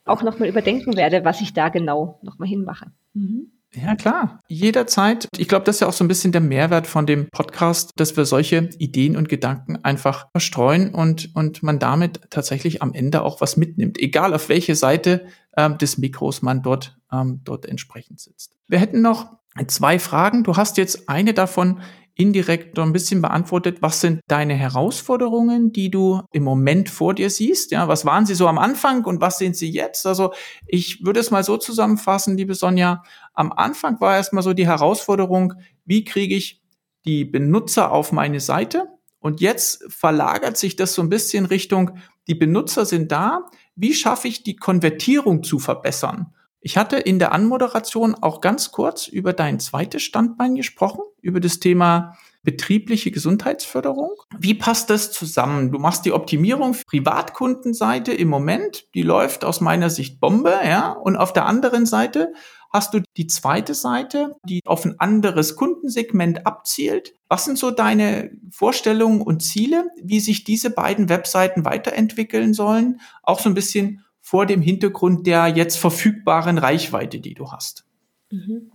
auch 0.05 0.23
nochmal 0.23 0.49
überdenken 0.49 0.97
werde, 0.97 1.25
was 1.25 1.41
ich 1.41 1.53
da 1.53 1.69
genau 1.69 2.21
nochmal 2.23 2.49
hinmache. 2.49 2.93
Mhm. 3.15 3.58
Ja, 3.75 3.97
klar. 3.97 4.41
Jederzeit. 4.49 5.29
Ich 5.37 5.47
glaube, 5.47 5.65
das 5.65 5.77
ist 5.77 5.81
ja 5.81 5.89
auch 5.89 5.93
so 5.93 6.03
ein 6.03 6.09
bisschen 6.09 6.33
der 6.33 6.41
Mehrwert 6.41 6.87
von 6.87 7.07
dem 7.07 7.29
Podcast, 7.31 7.93
dass 7.97 8.17
wir 8.17 8.25
solche 8.25 8.71
Ideen 8.79 9.17
und 9.17 9.29
Gedanken 9.29 9.85
einfach 9.85 10.29
verstreuen 10.33 10.95
und, 10.95 11.35
und 11.35 11.63
man 11.63 11.79
damit 11.79 12.21
tatsächlich 12.31 12.83
am 12.83 12.95
Ende 12.95 13.23
auch 13.23 13.41
was 13.41 13.57
mitnimmt. 13.57 13.99
Egal 13.99 14.35
auf 14.35 14.49
welche 14.49 14.75
Seite 14.75 15.27
ähm, 15.57 15.77
des 15.77 15.99
Mikros 15.99 16.41
man 16.41 16.63
dort, 16.63 16.97
ähm, 17.13 17.43
dort 17.45 17.67
entsprechend 17.67 18.21
sitzt. 18.21 18.57
Wir 18.69 18.79
hätten 18.79 19.03
noch 19.03 19.39
zwei 19.67 19.99
Fragen. 19.99 20.45
Du 20.45 20.57
hast 20.57 20.77
jetzt 20.77 21.09
eine 21.09 21.35
davon 21.35 21.81
indirekt 22.19 22.75
so 22.77 22.83
ein 22.83 22.93
bisschen 22.93 23.23
beantwortet, 23.23 23.81
was 23.81 24.01
sind 24.01 24.21
deine 24.27 24.55
Herausforderungen, 24.55 25.73
die 25.73 25.89
du 25.89 26.21
im 26.33 26.43
Moment 26.43 26.91
vor 26.91 27.15
dir 27.15 27.31
siehst? 27.31 27.71
Ja, 27.71 27.87
was 27.87 28.05
waren 28.05 28.27
sie 28.27 28.35
so 28.35 28.49
am 28.49 28.59
Anfang 28.59 29.05
und 29.05 29.21
was 29.21 29.39
sind 29.39 29.57
sie 29.57 29.71
jetzt? 29.71 30.05
Also 30.05 30.33
ich 30.67 31.05
würde 31.05 31.21
es 31.21 31.31
mal 31.31 31.45
so 31.45 31.57
zusammenfassen, 31.57 32.37
liebe 32.37 32.57
Sonja. 32.57 33.05
Am 33.35 33.53
Anfang 33.53 34.01
war 34.01 34.17
erstmal 34.17 34.43
so 34.43 34.53
die 34.53 34.67
Herausforderung, 34.67 35.55
wie 35.85 36.05
kriege 36.05 36.35
ich 36.35 36.61
die 37.05 37.25
Benutzer 37.25 37.93
auf 37.93 38.11
meine 38.11 38.41
Seite? 38.41 38.89
Und 39.21 39.41
jetzt 39.41 39.85
verlagert 39.89 40.57
sich 40.57 40.75
das 40.75 40.95
so 40.95 41.03
ein 41.03 41.09
bisschen 41.09 41.47
Richtung, 41.47 41.93
die 42.27 42.35
Benutzer 42.35 42.85
sind 42.85 43.13
da. 43.13 43.47
Wie 43.77 43.95
schaffe 43.95 44.27
ich 44.27 44.43
die 44.43 44.57
Konvertierung 44.57 45.45
zu 45.45 45.61
verbessern? 45.61 46.35
Ich 46.61 46.77
hatte 46.77 46.97
in 46.97 47.19
der 47.19 47.33
Anmoderation 47.33 48.17
auch 48.17 48.41
ganz 48.41 48.73
kurz 48.73 49.07
über 49.07 49.33
dein 49.33 49.61
zweites 49.61 50.03
Standbein 50.03 50.57
gesprochen, 50.57 51.03
über 51.21 51.41
das 51.41 51.61
Thema 51.61 52.17
betriebliche 52.43 53.11
Gesundheitsförderung. 53.11 54.11
Wie 54.39 54.55
passt 54.55 54.91
das 54.91 55.13
zusammen? 55.13 55.71
Du 55.71 55.79
machst 55.79 56.05
die 56.05 56.13
Optimierung 56.13 56.77
Privatkundenseite 56.87 58.13
im 58.13 58.29
Moment, 58.29 58.87
die 58.95 59.03
läuft 59.03 59.45
aus 59.45 59.61
meiner 59.61 59.91
Sicht 59.91 60.21
Bombe, 60.21 60.55
ja, 60.65 60.93
und 60.93 61.17
auf 61.17 61.33
der 61.33 61.47
anderen 61.47 61.87
Seite 61.87 62.33
hast 62.73 62.95
du 62.95 63.01
die 63.17 63.27
zweite 63.27 63.75
Seite, 63.75 64.37
die 64.45 64.61
auf 64.65 64.85
ein 64.85 64.99
anderes 65.01 65.57
Kundensegment 65.57 66.47
abzielt. 66.47 67.15
Was 67.29 67.45
sind 67.45 67.59
so 67.59 67.71
deine 67.71 68.31
Vorstellungen 68.51 69.23
und 69.23 69.43
Ziele, 69.43 69.91
wie 70.03 70.21
sich 70.21 70.45
diese 70.45 70.71
beiden 70.71 71.09
Webseiten 71.09 71.65
weiterentwickeln 71.65 72.55
sollen? 72.55 73.01
Auch 73.23 73.41
so 73.41 73.49
ein 73.49 73.55
bisschen 73.55 74.05
vor 74.29 74.45
dem 74.45 74.61
Hintergrund 74.61 75.27
der 75.27 75.47
jetzt 75.47 75.79
verfügbaren 75.79 76.59
Reichweite, 76.59 77.19
die 77.19 77.33
du 77.33 77.51
hast? 77.51 77.87
Mhm. 78.31 78.71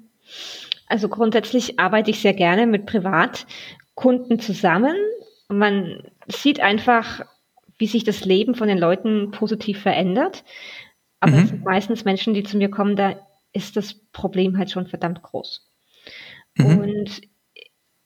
Also 0.88 1.10
grundsätzlich 1.10 1.80
arbeite 1.80 2.10
ich 2.10 2.22
sehr 2.22 2.34
gerne 2.34 2.66
mit 2.66 2.88
Privatkunden 2.88 4.40
zusammen. 4.40 4.96
Man 5.50 6.02
sieht 6.28 6.60
einfach, 6.60 7.22
wie 7.78 7.86
sich 7.86 8.04
das 8.04 8.26
Leben 8.26 8.56
von 8.56 8.68
den 8.68 8.80
Leuten 8.80 9.30
positiv 9.30 9.80
verändert. 9.80 10.44
Aber 11.20 11.34
mhm. 11.34 11.44
es 11.44 11.50
sind 11.50 11.64
meistens 11.64 12.04
Menschen, 12.04 12.34
die 12.34 12.42
zu 12.42 12.58
mir 12.58 12.72
kommen, 12.72 12.96
da 12.96 13.16
ist 13.52 13.78
das 13.78 13.94
Problem 13.94 14.58
halt 14.58 14.72
schon 14.72 14.88
verdammt 14.88 15.22
groß. 15.22 15.70
Mhm. 16.56 16.80
Und 16.80 17.22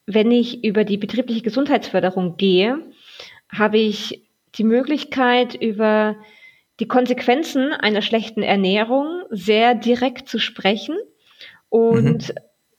wenn 0.05 0.31
ich 0.31 0.65
über 0.65 0.83
die 0.83 0.97
betriebliche 0.97 1.43
Gesundheitsförderung 1.43 2.35
gehe, 2.35 2.77
habe 3.49 3.77
ich 3.77 4.27
die 4.55 4.65
Möglichkeit, 4.65 5.55
über 5.55 6.17
die 6.79 6.87
Konsequenzen 6.87 7.73
einer 7.73 8.01
schlechten 8.01 8.43
Ernährung 8.43 9.23
sehr 9.29 9.75
direkt 9.75 10.29
zu 10.29 10.39
sprechen 10.39 10.97
und 11.69 12.29
mhm. 12.29 12.35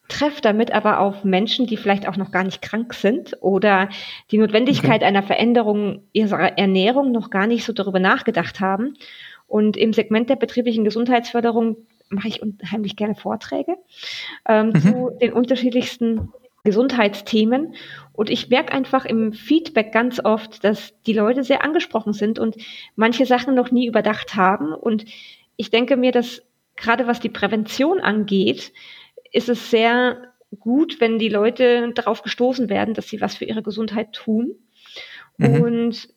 treffe 0.09 0.41
damit 0.41 0.73
aber 0.73 1.01
auf 1.01 1.25
Menschen, 1.25 1.67
die 1.67 1.77
vielleicht 1.77 2.07
auch 2.07 2.17
noch 2.17 2.31
gar 2.31 2.45
nicht 2.45 2.63
krank 2.63 2.95
sind 2.95 3.37
oder 3.41 3.89
die 4.31 4.39
Notwendigkeit 4.39 5.03
okay. 5.03 5.05
einer 5.05 5.23
Veränderung 5.23 6.03
ihrer 6.13 6.59
Ernährung 6.59 7.13
noch 7.13 7.31
gar 7.31 7.47
nicht 7.47 7.65
so 7.65 7.73
darüber 7.73 7.99
nachgedacht 7.99 8.61
haben. 8.61 8.95
Und 9.47 9.77
im 9.77 9.93
Segment 9.93 10.29
der 10.29 10.37
betrieblichen 10.37 10.85
Gesundheitsförderung 10.85 11.79
mache 12.11 12.29
ich 12.29 12.43
unheimlich 12.43 12.97
gerne 12.97 13.15
Vorträge 13.15 13.77
ähm, 14.47 14.69
mhm. 14.69 14.81
zu 14.81 15.11
den 15.21 15.33
unterschiedlichsten 15.33 16.33
Gesundheitsthemen. 16.65 17.75
Und 18.19 18.31
ich 18.31 18.49
merke 18.49 18.73
einfach 18.73 19.05
im 19.05 19.33
Feedback 19.33 19.93
ganz 19.93 20.19
oft, 20.19 20.65
dass 20.65 20.93
die 21.03 21.13
Leute 21.13 21.45
sehr 21.45 21.63
angesprochen 21.63 22.13
sind 22.13 22.41
und 22.41 22.57
manche 22.97 23.27
Sachen 23.27 23.55
noch 23.55 23.71
nie 23.71 23.87
überdacht 23.87 24.35
haben. 24.35 24.73
Und 24.73 25.05
ich 25.55 25.71
denke 25.71 25.97
mir, 25.97 26.11
dass 26.11 26.43
gerade 26.75 27.07
was 27.07 27.21
die 27.21 27.29
Prävention 27.29 28.01
angeht, 28.01 28.73
ist 29.31 29.49
es 29.49 29.71
sehr 29.71 30.33
gut, 30.59 31.01
wenn 31.01 31.21
die 31.21 31.29
Leute 31.29 31.93
darauf 31.95 32.23
gestoßen 32.23 32.69
werden, 32.69 32.93
dass 32.93 33.09
sie 33.09 33.21
was 33.21 33.37
für 33.37 33.45
ihre 33.45 33.63
Gesundheit 33.63 34.13
tun. 34.15 34.57
Mhm. 35.37 35.63
Und 35.63 36.09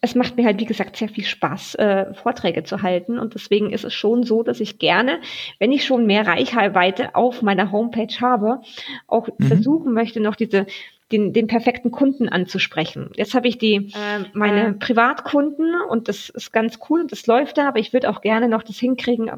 es 0.00 0.16
macht 0.16 0.36
mir 0.36 0.44
halt, 0.44 0.60
wie 0.60 0.66
gesagt, 0.66 0.96
sehr 0.96 1.08
viel 1.08 1.24
Spaß, 1.24 1.76
äh, 1.76 2.14
Vorträge 2.14 2.62
zu 2.62 2.82
halten. 2.82 3.18
Und 3.18 3.34
deswegen 3.34 3.72
ist 3.72 3.84
es 3.84 3.94
schon 3.94 4.22
so, 4.22 4.44
dass 4.44 4.60
ich 4.60 4.78
gerne, 4.78 5.20
wenn 5.58 5.70
ich 5.72 5.84
schon 5.84 6.06
mehr 6.06 6.24
Reichweite 6.24 7.16
auf 7.16 7.42
meiner 7.42 7.72
Homepage 7.72 8.20
habe, 8.20 8.60
auch 9.08 9.28
mhm. 9.38 9.44
versuchen 9.44 9.92
möchte, 9.92 10.20
noch 10.20 10.36
diese 10.36 10.66
den, 11.12 11.32
den 11.32 11.46
perfekten 11.46 11.90
Kunden 11.90 12.28
anzusprechen. 12.28 13.10
Jetzt 13.14 13.34
habe 13.34 13.48
ich 13.48 13.58
die 13.58 13.92
äh, 13.94 14.24
meine 14.32 14.68
äh. 14.68 14.72
Privatkunden 14.72 15.74
und 15.88 16.08
das 16.08 16.30
ist 16.30 16.52
ganz 16.52 16.78
cool 16.88 17.02
und 17.02 17.12
das 17.12 17.26
läuft 17.26 17.58
da, 17.58 17.68
aber 17.68 17.78
ich 17.78 17.92
würde 17.92 18.10
auch 18.10 18.20
gerne 18.20 18.48
noch 18.48 18.62
das 18.62 18.78
hinkriegen, 18.78 19.30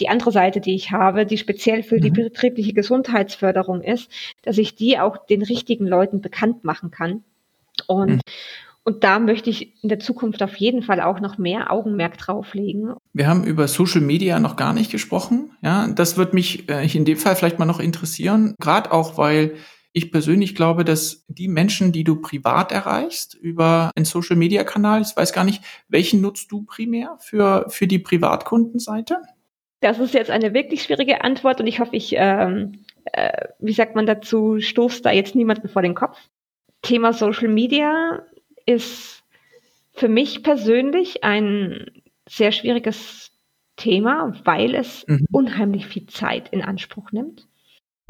die 0.00 0.08
andere 0.08 0.32
Seite, 0.32 0.60
die 0.60 0.74
ich 0.74 0.90
habe, 0.90 1.26
die 1.26 1.38
speziell 1.38 1.82
für 1.82 1.96
mhm. 1.96 2.00
die 2.00 2.10
betriebliche 2.10 2.72
Gesundheitsförderung 2.72 3.82
ist, 3.82 4.10
dass 4.42 4.58
ich 4.58 4.74
die 4.74 4.98
auch 4.98 5.26
den 5.26 5.42
richtigen 5.42 5.86
Leuten 5.86 6.20
bekannt 6.20 6.64
machen 6.64 6.90
kann. 6.90 7.22
Und 7.86 8.16
mhm. 8.16 8.20
Und 8.82 9.04
da 9.04 9.18
möchte 9.18 9.50
ich 9.50 9.74
in 9.82 9.90
der 9.90 10.00
Zukunft 10.00 10.42
auf 10.42 10.56
jeden 10.56 10.82
Fall 10.82 11.02
auch 11.02 11.20
noch 11.20 11.36
mehr 11.36 11.70
Augenmerk 11.70 12.16
drauflegen. 12.16 12.94
Wir 13.12 13.28
haben 13.28 13.44
über 13.44 13.68
Social 13.68 14.00
Media 14.00 14.40
noch 14.40 14.56
gar 14.56 14.72
nicht 14.72 14.90
gesprochen. 14.90 15.50
Ja, 15.62 15.86
das 15.88 16.16
wird 16.16 16.32
mich 16.32 16.68
äh, 16.70 16.86
in 16.86 17.04
dem 17.04 17.18
Fall 17.18 17.36
vielleicht 17.36 17.58
mal 17.58 17.66
noch 17.66 17.78
interessieren. 17.78 18.54
Gerade 18.58 18.90
auch, 18.90 19.18
weil 19.18 19.54
ich 19.92 20.12
persönlich 20.12 20.54
glaube, 20.54 20.84
dass 20.84 21.24
die 21.28 21.48
Menschen, 21.48 21.92
die 21.92 22.04
du 22.04 22.20
privat 22.20 22.70
erreichst 22.70 23.34
über 23.34 23.90
einen 23.96 24.04
Social 24.04 24.36
Media 24.36 24.62
Kanal, 24.62 25.02
ich 25.02 25.16
weiß 25.16 25.32
gar 25.32 25.44
nicht, 25.44 25.62
welchen 25.88 26.20
nutzt 26.20 26.52
du 26.52 26.62
primär 26.62 27.16
für, 27.20 27.66
für 27.68 27.86
die 27.86 27.98
Privatkundenseite? 27.98 29.20
Das 29.80 29.98
ist 29.98 30.14
jetzt 30.14 30.30
eine 30.30 30.54
wirklich 30.54 30.82
schwierige 30.82 31.24
Antwort 31.24 31.60
und 31.60 31.66
ich 31.66 31.80
hoffe, 31.80 31.96
ich, 31.96 32.12
ähm, 32.16 32.84
äh, 33.12 33.48
wie 33.58 33.72
sagt 33.72 33.96
man 33.96 34.06
dazu, 34.06 34.60
stoßt 34.60 35.04
da 35.04 35.10
jetzt 35.10 35.34
niemanden 35.34 35.68
vor 35.68 35.82
den 35.82 35.94
Kopf. 35.94 36.18
Thema 36.82 37.12
Social 37.12 37.48
Media 37.48 38.22
ist 38.66 39.24
für 39.92 40.08
mich 40.08 40.42
persönlich 40.42 41.24
ein 41.24 41.90
sehr 42.28 42.52
schwieriges 42.52 43.32
Thema, 43.76 44.34
weil 44.44 44.74
es 44.74 45.04
mhm. 45.08 45.26
unheimlich 45.32 45.86
viel 45.86 46.06
Zeit 46.06 46.50
in 46.50 46.62
Anspruch 46.62 47.10
nimmt. 47.10 47.48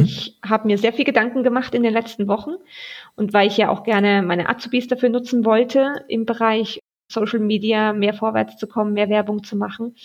Ich 0.03 0.39
habe 0.45 0.67
mir 0.67 0.79
sehr 0.79 0.93
viel 0.93 1.05
Gedanken 1.05 1.43
gemacht 1.43 1.75
in 1.75 1.83
den 1.83 1.93
letzten 1.93 2.29
Wochen 2.29 2.53
und 3.17 3.33
weil 3.33 3.49
ich 3.49 3.57
ja 3.57 3.69
auch 3.69 3.83
gerne 3.85 4.23
meine 4.23 4.49
Azubis 4.49 4.89
dafür 4.89 5.09
nutzen 5.09 5.45
wollte, 5.45 6.05
im 6.09 6.27
Bereich 6.27 6.81
Social 7.11 7.41
Media 7.41 7.93
mehr 7.93 8.15
vorwärts 8.15 8.57
zu 8.57 8.67
kommen, 8.67 8.93
mehr 8.93 9.09
Werbung 9.09 9.43
zu 9.43 9.57
machen. 9.57 9.97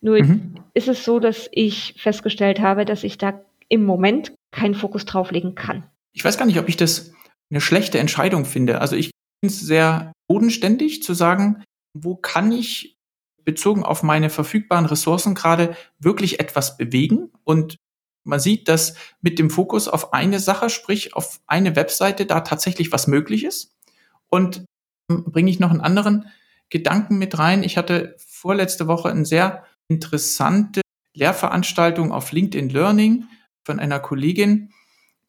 Nur 0.00 0.22
mhm. 0.22 0.54
ist 0.74 0.88
es 0.88 1.04
so, 1.04 1.18
dass 1.18 1.48
ich 1.50 1.94
festgestellt 1.96 2.60
habe, 2.60 2.84
dass 2.84 3.04
ich 3.04 3.18
da 3.18 3.40
im 3.68 3.84
Moment 3.84 4.34
keinen 4.50 4.74
Fokus 4.74 5.06
drauflegen 5.06 5.54
kann. 5.54 5.84
Ich 6.12 6.24
weiß 6.24 6.36
gar 6.36 6.44
nicht, 6.44 6.58
ob 6.58 6.68
ich 6.68 6.76
das 6.76 7.14
eine 7.50 7.60
schlechte 7.60 7.98
Entscheidung 7.98 8.44
finde. 8.44 8.80
Also 8.80 8.96
ich 8.96 9.10
finde 9.40 9.54
es 9.54 9.60
sehr 9.60 10.12
bodenständig 10.28 11.02
zu 11.02 11.14
sagen, 11.14 11.62
wo 11.94 12.16
kann 12.16 12.52
ich 12.52 12.96
bezogen 13.44 13.82
auf 13.82 14.02
meine 14.02 14.30
verfügbaren 14.30 14.86
Ressourcen 14.86 15.34
gerade 15.34 15.76
wirklich 15.98 16.38
etwas 16.38 16.76
bewegen 16.76 17.30
und 17.44 17.76
man 18.24 18.40
sieht, 18.40 18.68
dass 18.68 18.94
mit 19.20 19.38
dem 19.38 19.50
Fokus 19.50 19.88
auf 19.88 20.12
eine 20.12 20.40
Sache, 20.40 20.70
sprich 20.70 21.14
auf 21.14 21.40
eine 21.46 21.76
Webseite, 21.76 22.26
da 22.26 22.40
tatsächlich 22.40 22.92
was 22.92 23.06
möglich 23.06 23.44
ist. 23.44 23.74
Und 24.28 24.64
bringe 25.08 25.50
ich 25.50 25.60
noch 25.60 25.70
einen 25.70 25.80
anderen 25.80 26.26
Gedanken 26.70 27.18
mit 27.18 27.38
rein. 27.38 27.62
Ich 27.62 27.76
hatte 27.76 28.16
vorletzte 28.18 28.86
Woche 28.86 29.10
eine 29.10 29.26
sehr 29.26 29.64
interessante 29.88 30.80
Lehrveranstaltung 31.14 32.12
auf 32.12 32.32
LinkedIn 32.32 32.70
Learning 32.70 33.26
von 33.64 33.78
einer 33.78 34.00
Kollegin, 34.00 34.72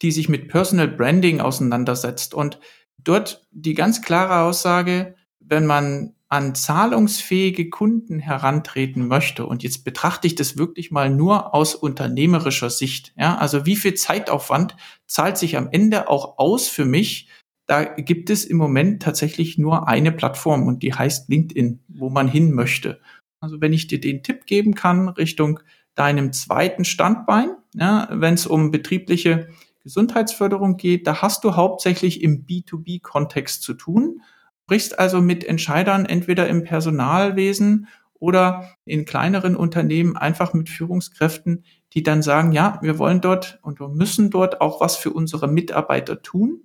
die 0.01 0.11
sich 0.11 0.29
mit 0.29 0.47
Personal 0.47 0.87
Branding 0.87 1.41
auseinandersetzt. 1.41 2.33
Und 2.33 2.59
dort 2.97 3.45
die 3.51 3.73
ganz 3.73 4.01
klare 4.01 4.47
Aussage, 4.47 5.15
wenn 5.39 5.65
man 5.65 6.15
an 6.33 6.55
zahlungsfähige 6.55 7.69
Kunden 7.69 8.17
herantreten 8.17 9.07
möchte, 9.07 9.45
und 9.45 9.61
jetzt 9.61 9.85
betrachte 9.85 10.25
ich 10.25 10.33
das 10.33 10.57
wirklich 10.57 10.89
mal 10.89 11.11
nur 11.11 11.53
aus 11.53 11.75
unternehmerischer 11.75 12.71
Sicht, 12.71 13.13
ja, 13.15 13.37
also 13.37 13.67
wie 13.67 13.75
viel 13.75 13.93
Zeitaufwand 13.93 14.75
zahlt 15.05 15.37
sich 15.37 15.57
am 15.57 15.69
Ende 15.71 16.09
auch 16.09 16.39
aus 16.39 16.67
für 16.67 16.85
mich? 16.85 17.29
Da 17.67 17.83
gibt 17.83 18.31
es 18.31 18.45
im 18.45 18.57
Moment 18.57 19.03
tatsächlich 19.03 19.59
nur 19.59 19.87
eine 19.87 20.11
Plattform 20.11 20.65
und 20.65 20.81
die 20.81 20.95
heißt 20.95 21.29
LinkedIn, 21.29 21.83
wo 21.87 22.09
man 22.09 22.27
hin 22.27 22.51
möchte. 22.51 22.99
Also 23.39 23.61
wenn 23.61 23.71
ich 23.71 23.85
dir 23.85 24.01
den 24.01 24.23
Tipp 24.23 24.47
geben 24.47 24.73
kann 24.73 25.09
Richtung 25.09 25.59
deinem 25.93 26.33
zweiten 26.33 26.83
Standbein, 26.83 27.51
ja, 27.75 28.07
wenn 28.09 28.33
es 28.33 28.47
um 28.47 28.71
betriebliche 28.71 29.49
Gesundheitsförderung 29.83 30.77
geht, 30.77 31.05
da 31.05 31.21
hast 31.21 31.43
du 31.43 31.55
hauptsächlich 31.55 32.23
im 32.23 32.47
B2B-Kontext 32.47 33.61
zu 33.61 33.75
tun 33.75 34.21
sprichst 34.73 34.97
also 34.97 35.21
mit 35.21 35.43
Entscheidern 35.43 36.07
entweder 36.07 36.47
im 36.47 36.63
Personalwesen 36.63 37.87
oder 38.15 38.71
in 38.85 39.05
kleineren 39.05 39.55
Unternehmen 39.55 40.17
einfach 40.17 40.55
mit 40.55 40.67
Führungskräften, 40.67 41.63
die 41.93 42.01
dann 42.01 42.23
sagen, 42.23 42.53
ja, 42.53 42.79
wir 42.81 42.97
wollen 42.97 43.21
dort 43.21 43.59
und 43.61 43.79
wir 43.79 43.89
müssen 43.89 44.31
dort 44.31 44.61
auch 44.61 44.81
was 44.81 44.95
für 44.95 45.11
unsere 45.11 45.47
Mitarbeiter 45.47 46.23
tun, 46.23 46.63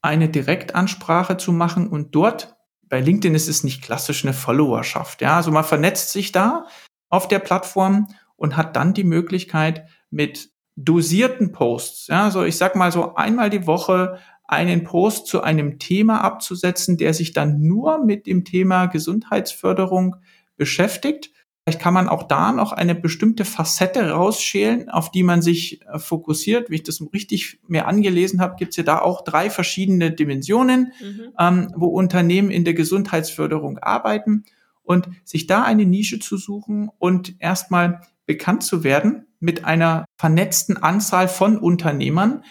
eine 0.00 0.30
Direktansprache 0.30 1.36
zu 1.36 1.52
machen 1.52 1.86
und 1.86 2.14
dort, 2.14 2.56
bei 2.88 2.98
LinkedIn 2.98 3.34
ist 3.34 3.50
es 3.50 3.62
nicht 3.62 3.82
klassisch 3.82 4.24
eine 4.24 4.32
Followerschaft, 4.32 5.20
ja, 5.20 5.36
also 5.36 5.50
man 5.50 5.64
vernetzt 5.64 6.12
sich 6.12 6.32
da 6.32 6.64
auf 7.10 7.28
der 7.28 7.40
Plattform 7.40 8.08
und 8.36 8.56
hat 8.56 8.74
dann 8.74 8.94
die 8.94 9.04
Möglichkeit 9.04 9.86
mit 10.08 10.48
dosierten 10.76 11.52
Posts, 11.52 12.06
ja, 12.06 12.30
so 12.30 12.42
ich 12.42 12.56
sag 12.56 12.74
mal 12.74 12.90
so 12.90 13.16
einmal 13.16 13.50
die 13.50 13.66
Woche 13.66 14.18
einen 14.50 14.82
Post 14.82 15.28
zu 15.28 15.42
einem 15.42 15.78
Thema 15.78 16.22
abzusetzen, 16.22 16.96
der 16.96 17.14
sich 17.14 17.32
dann 17.32 17.60
nur 17.60 18.04
mit 18.04 18.26
dem 18.26 18.44
Thema 18.44 18.86
Gesundheitsförderung 18.86 20.16
beschäftigt. 20.56 21.30
Vielleicht 21.62 21.80
kann 21.80 21.94
man 21.94 22.08
auch 22.08 22.24
da 22.24 22.50
noch 22.50 22.72
eine 22.72 22.96
bestimmte 22.96 23.44
Facette 23.44 24.10
rausschälen, 24.10 24.88
auf 24.88 25.12
die 25.12 25.22
man 25.22 25.40
sich 25.40 25.82
äh, 25.82 26.00
fokussiert. 26.00 26.68
Wie 26.68 26.76
ich 26.76 26.82
das 26.82 27.00
richtig 27.12 27.60
mir 27.68 27.86
angelesen 27.86 28.40
habe, 28.40 28.56
gibt 28.58 28.70
es 28.70 28.76
ja 28.76 28.82
da 28.82 28.98
auch 28.98 29.22
drei 29.22 29.50
verschiedene 29.50 30.10
Dimensionen, 30.10 30.92
mhm. 31.00 31.32
ähm, 31.38 31.72
wo 31.76 31.86
Unternehmen 31.86 32.50
in 32.50 32.64
der 32.64 32.74
Gesundheitsförderung 32.74 33.78
arbeiten 33.78 34.44
und 34.82 35.08
sich 35.22 35.46
da 35.46 35.62
eine 35.62 35.84
Nische 35.84 36.18
zu 36.18 36.36
suchen 36.36 36.90
und 36.98 37.36
erstmal 37.38 38.00
bekannt 38.26 38.64
zu 38.64 38.82
werden 38.82 39.26
mit 39.38 39.64
einer 39.64 40.06
vernetzten 40.16 40.76
Anzahl 40.76 41.28
von 41.28 41.56
Unternehmern, 41.56 42.42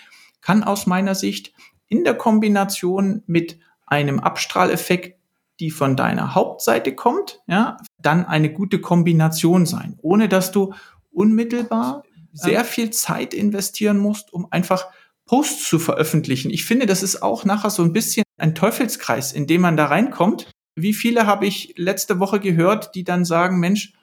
kann 0.41 0.63
aus 0.63 0.87
meiner 0.87 1.15
Sicht 1.15 1.53
in 1.89 2.03
der 2.03 2.15
Kombination 2.15 3.23
mit 3.27 3.59
einem 3.85 4.19
Abstrahleffekt, 4.19 5.19
die 5.59 5.71
von 5.71 5.95
deiner 5.95 6.35
Hauptseite 6.35 6.95
kommt, 6.95 7.41
ja, 7.47 7.77
dann 8.01 8.25
eine 8.25 8.53
gute 8.53 8.79
Kombination 8.79 9.65
sein, 9.65 9.97
ohne 10.01 10.29
dass 10.29 10.51
du 10.51 10.73
unmittelbar 11.11 12.03
sehr 12.31 12.63
viel 12.63 12.91
Zeit 12.91 13.33
investieren 13.33 13.97
musst, 13.97 14.31
um 14.31 14.51
einfach 14.51 14.87
Posts 15.25 15.67
zu 15.67 15.79
veröffentlichen. 15.79 16.49
Ich 16.49 16.65
finde, 16.65 16.85
das 16.85 17.03
ist 17.03 17.21
auch 17.21 17.43
nachher 17.43 17.69
so 17.69 17.83
ein 17.83 17.93
bisschen 17.93 18.23
ein 18.37 18.55
Teufelskreis, 18.55 19.33
in 19.33 19.47
dem 19.47 19.61
man 19.61 19.77
da 19.77 19.85
reinkommt. 19.85 20.49
Wie 20.75 20.93
viele 20.93 21.25
habe 21.25 21.45
ich 21.45 21.73
letzte 21.77 22.19
Woche 22.19 22.39
gehört, 22.39 22.95
die 22.95 23.03
dann 23.03 23.25
sagen, 23.25 23.59
Mensch, 23.59 23.93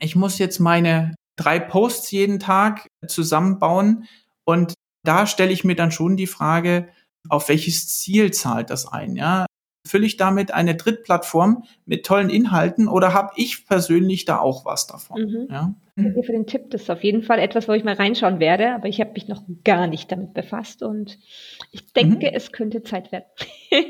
ich 0.00 0.16
muss 0.16 0.38
jetzt 0.38 0.58
meine 0.58 1.14
drei 1.36 1.60
Posts 1.60 2.10
jeden 2.10 2.40
Tag 2.40 2.88
zusammenbauen 3.06 4.06
und 4.44 4.74
da 5.04 5.26
stelle 5.26 5.52
ich 5.52 5.64
mir 5.64 5.76
dann 5.76 5.92
schon 5.92 6.16
die 6.16 6.26
Frage, 6.26 6.88
auf 7.28 7.48
welches 7.48 7.88
Ziel 7.88 8.32
zahlt 8.32 8.70
das 8.70 8.86
ein? 8.86 9.16
Ja? 9.16 9.46
Fülle 9.86 10.06
ich 10.06 10.16
damit 10.16 10.52
eine 10.52 10.74
Drittplattform 10.74 11.64
mit 11.84 12.06
tollen 12.06 12.30
Inhalten 12.30 12.88
oder 12.88 13.12
habe 13.12 13.32
ich 13.36 13.66
persönlich 13.66 14.24
da 14.24 14.38
auch 14.38 14.64
was 14.64 14.86
davon? 14.86 15.22
Mhm. 15.22 15.46
Ja? 15.50 15.74
Danke 15.96 16.22
für 16.22 16.32
den 16.32 16.46
Tipp. 16.46 16.70
Das 16.70 16.82
ist 16.82 16.90
auf 16.90 17.04
jeden 17.04 17.22
Fall 17.22 17.38
etwas, 17.38 17.68
wo 17.68 17.72
ich 17.72 17.84
mal 17.84 17.94
reinschauen 17.94 18.40
werde, 18.40 18.74
aber 18.74 18.88
ich 18.88 19.00
habe 19.00 19.12
mich 19.12 19.28
noch 19.28 19.42
gar 19.62 19.86
nicht 19.86 20.10
damit 20.10 20.34
befasst 20.34 20.82
und 20.82 21.18
ich 21.70 21.92
denke, 21.92 22.26
mhm. 22.26 22.32
es 22.34 22.50
könnte 22.50 22.82
Zeit 22.82 23.12
werden. 23.12 23.26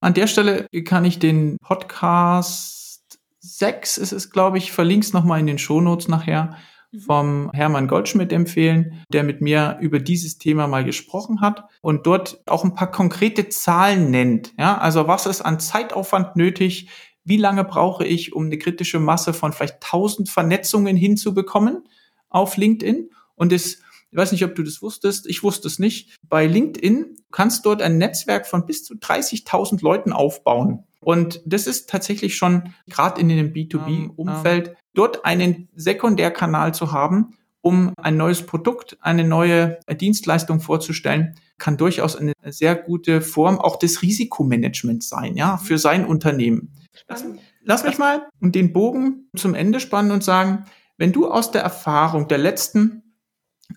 An 0.00 0.14
der 0.14 0.26
Stelle 0.26 0.66
kann 0.84 1.04
ich 1.04 1.18
den 1.18 1.58
Podcast 1.58 3.18
6, 3.40 3.98
ist 3.98 4.12
es 4.12 4.30
glaube 4.30 4.58
ich, 4.58 4.72
verlinke 4.72 5.04
es 5.04 5.12
nochmal 5.12 5.40
in 5.40 5.46
den 5.46 5.58
Shownotes 5.58 6.08
nachher. 6.08 6.56
Vom 6.98 7.50
Hermann 7.52 7.88
Goldschmidt 7.88 8.32
empfehlen, 8.32 9.04
der 9.12 9.22
mit 9.22 9.40
mir 9.40 9.78
über 9.80 10.00
dieses 10.00 10.38
Thema 10.38 10.66
mal 10.66 10.84
gesprochen 10.84 11.40
hat 11.40 11.64
und 11.82 12.06
dort 12.06 12.42
auch 12.46 12.64
ein 12.64 12.74
paar 12.74 12.90
konkrete 12.90 13.48
Zahlen 13.48 14.10
nennt. 14.10 14.52
Ja, 14.58 14.78
also 14.78 15.06
was 15.06 15.26
ist 15.26 15.42
an 15.42 15.60
Zeitaufwand 15.60 16.36
nötig? 16.36 16.88
Wie 17.24 17.36
lange 17.36 17.64
brauche 17.64 18.04
ich, 18.04 18.32
um 18.32 18.46
eine 18.46 18.58
kritische 18.58 18.98
Masse 18.98 19.32
von 19.32 19.52
vielleicht 19.52 19.76
1000 19.84 20.28
Vernetzungen 20.28 20.96
hinzubekommen 20.96 21.84
auf 22.28 22.56
LinkedIn? 22.56 23.10
Und 23.36 23.52
es 23.52 23.82
ich 24.12 24.18
weiß 24.18 24.32
nicht, 24.32 24.44
ob 24.44 24.54
du 24.56 24.62
das 24.62 24.82
wusstest. 24.82 25.26
Ich 25.28 25.42
wusste 25.42 25.68
es 25.68 25.78
nicht. 25.78 26.16
Bei 26.28 26.46
LinkedIn 26.46 27.16
kannst 27.30 27.64
dort 27.64 27.80
ein 27.80 27.96
Netzwerk 27.98 28.46
von 28.46 28.66
bis 28.66 28.84
zu 28.84 28.94
30.000 28.94 29.82
Leuten 29.82 30.12
aufbauen. 30.12 30.84
Und 31.00 31.40
das 31.46 31.66
ist 31.66 31.88
tatsächlich 31.88 32.36
schon 32.36 32.74
gerade 32.88 33.20
in 33.20 33.28
dem 33.28 33.52
B2B-Umfeld, 33.52 34.76
dort 34.94 35.24
einen 35.24 35.68
Sekundärkanal 35.74 36.74
zu 36.74 36.92
haben, 36.92 37.36
um 37.62 37.92
ein 37.96 38.16
neues 38.16 38.46
Produkt, 38.46 38.96
eine 39.00 39.24
neue 39.24 39.78
Dienstleistung 39.90 40.60
vorzustellen, 40.60 41.34
kann 41.58 41.76
durchaus 41.76 42.16
eine 42.16 42.32
sehr 42.46 42.74
gute 42.74 43.20
Form 43.20 43.58
auch 43.58 43.76
des 43.76 44.02
Risikomanagements 44.02 45.08
sein, 45.08 45.36
ja, 45.36 45.58
für 45.58 45.78
sein 45.78 46.06
Unternehmen. 46.06 46.72
Lass, 47.08 47.24
lass 47.62 47.84
mich 47.84 47.98
mal 47.98 48.28
den 48.40 48.72
Bogen 48.72 49.28
zum 49.36 49.54
Ende 49.54 49.80
spannen 49.80 50.10
und 50.10 50.24
sagen, 50.24 50.64
wenn 50.96 51.12
du 51.12 51.30
aus 51.30 51.50
der 51.50 51.62
Erfahrung 51.62 52.28
der 52.28 52.38
letzten 52.38 53.02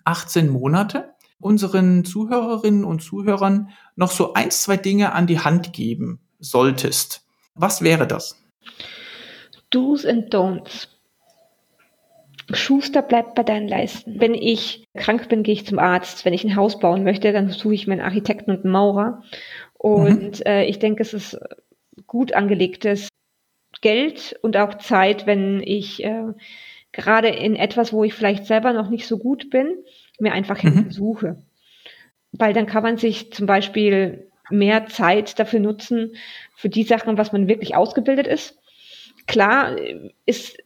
18 0.04 0.48
Monate 0.48 1.14
unseren 1.38 2.04
Zuhörerinnen 2.04 2.84
und 2.84 3.02
Zuhörern 3.02 3.68
noch 3.96 4.10
so 4.10 4.32
ein, 4.32 4.50
zwei 4.50 4.78
Dinge 4.78 5.12
an 5.12 5.26
die 5.26 5.40
Hand 5.40 5.72
geben 5.72 6.20
solltest, 6.38 7.26
was 7.54 7.82
wäre 7.82 8.06
das? 8.06 8.42
Do's 9.70 10.06
and 10.06 10.32
Don'ts. 10.32 10.88
Schuster 12.52 13.02
bleibt 13.02 13.34
bei 13.34 13.42
deinen 13.42 13.68
Leisten. 13.68 14.20
Wenn 14.20 14.34
ich 14.34 14.86
krank 14.94 15.28
bin, 15.28 15.42
gehe 15.42 15.54
ich 15.54 15.66
zum 15.66 15.78
Arzt. 15.78 16.24
Wenn 16.24 16.34
ich 16.34 16.44
ein 16.44 16.56
Haus 16.56 16.78
bauen 16.78 17.04
möchte, 17.04 17.32
dann 17.32 17.48
suche 17.50 17.74
ich 17.74 17.86
mir 17.86 17.94
einen 17.94 18.02
Architekten 18.02 18.50
und 18.50 18.64
einen 18.64 18.72
Maurer. 18.72 19.22
Und 19.74 20.40
mhm. 20.40 20.46
äh, 20.46 20.64
ich 20.64 20.78
denke, 20.78 21.02
es 21.02 21.14
ist 21.14 21.38
gut 22.06 22.34
angelegtes 22.34 23.08
Geld 23.80 24.38
und 24.42 24.56
auch 24.56 24.78
Zeit, 24.78 25.26
wenn 25.26 25.62
ich 25.62 26.02
äh, 26.04 26.32
gerade 26.92 27.28
in 27.28 27.56
etwas, 27.56 27.92
wo 27.92 28.04
ich 28.04 28.14
vielleicht 28.14 28.46
selber 28.46 28.72
noch 28.72 28.88
nicht 28.88 29.06
so 29.06 29.18
gut 29.18 29.50
bin, 29.50 29.74
mir 30.18 30.32
einfach 30.32 30.62
mhm. 30.62 30.72
Hilfe 30.72 30.90
suche. 30.92 31.42
Weil 32.32 32.52
dann 32.52 32.66
kann 32.66 32.82
man 32.82 32.96
sich 32.96 33.32
zum 33.32 33.46
Beispiel 33.46 34.30
mehr 34.50 34.86
Zeit 34.86 35.38
dafür 35.38 35.60
nutzen, 35.60 36.14
für 36.56 36.68
die 36.68 36.82
Sachen, 36.82 37.18
was 37.18 37.32
man 37.32 37.48
wirklich 37.48 37.76
ausgebildet 37.76 38.26
ist. 38.26 38.58
Klar 39.26 39.76
ist, 40.26 40.58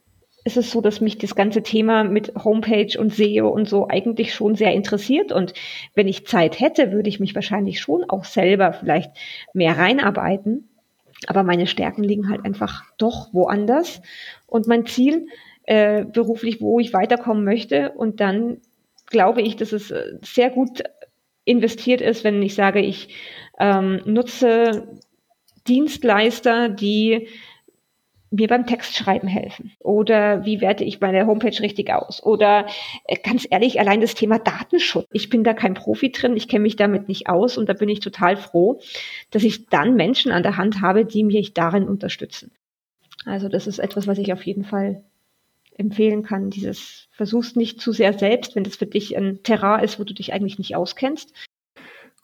ist 0.45 0.57
es 0.57 0.71
so, 0.71 0.81
dass 0.81 1.01
mich 1.01 1.17
das 1.17 1.35
ganze 1.35 1.63
Thema 1.63 2.03
mit 2.03 2.33
Homepage 2.43 2.97
und 2.97 3.13
SEO 3.13 3.49
und 3.49 3.67
so 3.67 3.87
eigentlich 3.87 4.33
schon 4.33 4.55
sehr 4.55 4.73
interessiert. 4.73 5.31
Und 5.31 5.53
wenn 5.95 6.07
ich 6.07 6.27
Zeit 6.27 6.59
hätte, 6.59 6.91
würde 6.91 7.09
ich 7.09 7.19
mich 7.19 7.35
wahrscheinlich 7.35 7.79
schon 7.79 8.03
auch 8.09 8.23
selber 8.23 8.73
vielleicht 8.73 9.11
mehr 9.53 9.77
reinarbeiten. 9.77 10.69
Aber 11.27 11.43
meine 11.43 11.67
Stärken 11.67 12.03
liegen 12.03 12.29
halt 12.29 12.45
einfach 12.45 12.83
doch 12.97 13.33
woanders. 13.33 14.01
Und 14.47 14.67
mein 14.67 14.85
Ziel 14.85 15.27
äh, 15.63 16.05
beruflich, 16.05 16.61
wo 16.61 16.79
ich 16.79 16.93
weiterkommen 16.93 17.43
möchte. 17.43 17.91
Und 17.91 18.19
dann 18.21 18.61
glaube 19.07 19.41
ich, 19.41 19.55
dass 19.55 19.73
es 19.73 19.91
äh, 19.91 20.17
sehr 20.21 20.49
gut 20.49 20.83
investiert 21.45 22.01
ist, 22.01 22.23
wenn 22.23 22.41
ich 22.41 22.55
sage, 22.55 22.79
ich 22.79 23.09
ähm, 23.59 24.01
nutze 24.05 24.87
Dienstleister, 25.67 26.69
die 26.69 27.27
mir 28.31 28.47
beim 28.47 28.65
Textschreiben 28.65 29.27
helfen? 29.27 29.71
Oder 29.79 30.45
wie 30.45 30.61
werte 30.61 30.83
ich 30.83 31.01
meine 31.01 31.25
Homepage 31.25 31.59
richtig 31.59 31.91
aus? 31.91 32.23
Oder 32.23 32.67
äh, 33.05 33.17
ganz 33.23 33.47
ehrlich, 33.49 33.79
allein 33.79 34.01
das 34.01 34.15
Thema 34.15 34.39
Datenschutz. 34.39 35.07
Ich 35.11 35.29
bin 35.29 35.43
da 35.43 35.53
kein 35.53 35.73
Profi 35.73 36.11
drin, 36.11 36.37
ich 36.37 36.47
kenne 36.47 36.63
mich 36.63 36.75
damit 36.75 37.07
nicht 37.07 37.27
aus 37.27 37.57
und 37.57 37.67
da 37.69 37.73
bin 37.73 37.89
ich 37.89 37.99
total 37.99 38.37
froh, 38.37 38.79
dass 39.31 39.43
ich 39.43 39.67
dann 39.67 39.95
Menschen 39.95 40.31
an 40.31 40.43
der 40.43 40.57
Hand 40.57 40.81
habe, 40.81 41.05
die 41.05 41.23
mich 41.23 41.53
darin 41.53 41.87
unterstützen. 41.87 42.51
Also 43.25 43.49
das 43.49 43.67
ist 43.67 43.79
etwas, 43.79 44.07
was 44.07 44.17
ich 44.17 44.31
auf 44.31 44.43
jeden 44.43 44.63
Fall 44.63 45.03
empfehlen 45.77 46.23
kann. 46.23 46.49
Dieses 46.49 47.07
versuchst 47.11 47.55
nicht 47.55 47.81
zu 47.81 47.91
sehr 47.91 48.17
selbst, 48.17 48.55
wenn 48.55 48.63
das 48.63 48.75
für 48.75 48.85
dich 48.85 49.17
ein 49.17 49.43
Terrain 49.43 49.83
ist, 49.83 49.99
wo 49.99 50.03
du 50.03 50.13
dich 50.13 50.33
eigentlich 50.33 50.57
nicht 50.57 50.75
auskennst. 50.75 51.33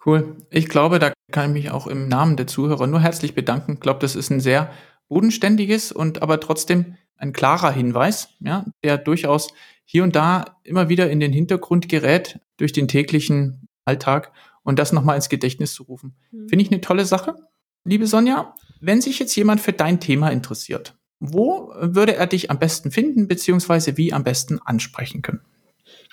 Cool. 0.06 0.36
Ich 0.52 0.70
glaube, 0.70 1.00
da 1.00 1.14
kann 1.32 1.50
ich 1.50 1.64
mich 1.64 1.72
auch 1.72 1.88
im 1.88 2.08
Namen 2.08 2.38
der 2.38 2.46
Zuhörer 2.46 2.86
nur 2.86 3.00
herzlich 3.00 3.34
bedanken. 3.34 3.74
Ich 3.74 3.80
glaube, 3.80 4.00
das 4.00 4.16
ist 4.16 4.30
ein 4.30 4.40
sehr 4.40 4.70
bodenständiges 5.08 5.92
und 5.92 6.22
aber 6.22 6.40
trotzdem 6.40 6.96
ein 7.18 7.34
klarer 7.34 7.72
Hinweis, 7.72 8.30
ja, 8.40 8.66
der 8.84 8.98
durchaus 8.98 9.54
hier 9.86 10.04
und 10.04 10.16
da 10.16 10.58
immer 10.64 10.90
wieder 10.90 11.10
in 11.10 11.20
den 11.20 11.32
Hintergrund 11.32 11.88
gerät 11.90 12.40
durch 12.58 12.74
den 12.74 12.88
täglichen 12.88 13.68
Alltag 13.86 14.32
und 14.64 14.80
das 14.80 14.92
nochmal 14.92 15.16
ins 15.16 15.30
Gedächtnis 15.30 15.74
zu 15.74 15.84
rufen. 15.84 16.16
Mhm. 16.32 16.50
Finde 16.50 16.66
ich 16.66 16.72
eine 16.72 16.82
tolle 16.82 17.06
Sache. 17.06 17.36
Liebe 17.84 18.08
Sonja, 18.08 18.56
wenn 18.82 19.00
sich 19.00 19.20
jetzt 19.20 19.36
jemand 19.36 19.62
für 19.62 19.74
dein 19.74 20.00
Thema 20.00 20.30
interessiert, 20.30 20.96
wo 21.20 21.72
würde 21.80 22.16
er 22.16 22.28
dich 22.28 22.52
am 22.52 22.60
besten 22.60 22.92
finden, 22.92 23.28
beziehungsweise 23.28 23.96
wie 23.98 24.12
am 24.12 24.24
besten 24.24 24.60
ansprechen 24.60 25.22
können? 25.22 25.42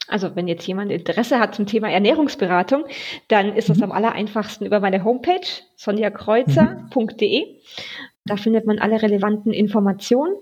Also 0.08 0.36
wenn 0.36 0.48
jetzt 0.48 0.66
jemand 0.66 0.92
Interesse 0.92 1.38
hat 1.38 1.54
zum 1.54 1.66
Thema 1.66 1.90
Ernährungsberatung, 1.90 2.84
dann 3.28 3.54
ist 3.54 3.70
es 3.70 3.78
mhm. 3.78 3.84
am 3.84 3.92
aller 3.92 4.12
einfachsten 4.12 4.66
über 4.66 4.80
meine 4.80 5.04
Homepage 5.04 5.46
sonjakreuzer.de. 5.76 7.56
Da 8.24 8.36
findet 8.36 8.66
man 8.66 8.78
alle 8.78 9.02
relevanten 9.02 9.52
Informationen 9.52 10.36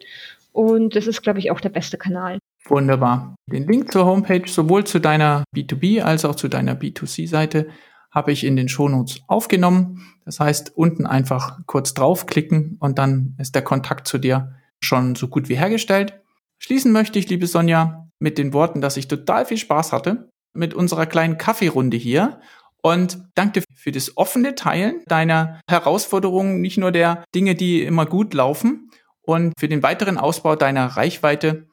und 0.52 0.96
das 0.96 1.06
ist, 1.06 1.22
glaube 1.22 1.38
ich, 1.38 1.50
auch 1.50 1.60
der 1.60 1.68
beste 1.70 1.96
Kanal. 1.96 2.38
Wunderbar. 2.66 3.36
Den 3.46 3.66
Link 3.66 3.92
zur 3.92 4.04
Homepage 4.04 4.46
sowohl 4.46 4.84
zu 4.84 4.98
deiner 4.98 5.44
B2B 5.56 6.02
als 6.02 6.24
auch 6.24 6.34
zu 6.34 6.48
deiner 6.48 6.74
B2C-Seite 6.74 7.68
habe 8.10 8.32
ich 8.32 8.44
in 8.44 8.56
den 8.56 8.68
Shownotes 8.68 9.22
aufgenommen. 9.28 10.04
Das 10.24 10.40
heißt, 10.40 10.76
unten 10.76 11.06
einfach 11.06 11.60
kurz 11.66 11.94
draufklicken 11.94 12.76
und 12.80 12.98
dann 12.98 13.36
ist 13.38 13.54
der 13.54 13.62
Kontakt 13.62 14.08
zu 14.08 14.18
dir 14.18 14.56
schon 14.80 15.14
so 15.14 15.28
gut 15.28 15.48
wie 15.48 15.56
hergestellt. 15.56 16.20
Schließen 16.58 16.92
möchte 16.92 17.18
ich, 17.18 17.28
liebe 17.28 17.46
Sonja, 17.46 18.08
mit 18.18 18.36
den 18.36 18.52
Worten, 18.52 18.80
dass 18.80 18.96
ich 18.96 19.08
total 19.08 19.46
viel 19.46 19.56
Spaß 19.56 19.92
hatte 19.92 20.28
mit 20.52 20.74
unserer 20.74 21.06
kleinen 21.06 21.38
Kaffeerunde 21.38 21.96
hier 21.96 22.40
und 22.82 23.18
danke 23.34 23.62
für 23.74 23.92
das 23.92 24.16
offene 24.16 24.54
Teilen 24.54 25.02
deiner 25.06 25.60
Herausforderungen, 25.68 26.60
nicht 26.60 26.78
nur 26.78 26.92
der 26.92 27.24
Dinge, 27.34 27.54
die 27.54 27.82
immer 27.82 28.06
gut 28.06 28.34
laufen 28.34 28.90
und 29.22 29.52
für 29.58 29.68
den 29.68 29.82
weiteren 29.82 30.18
Ausbau 30.18 30.56
deiner 30.56 30.86
Reichweite 30.86 31.66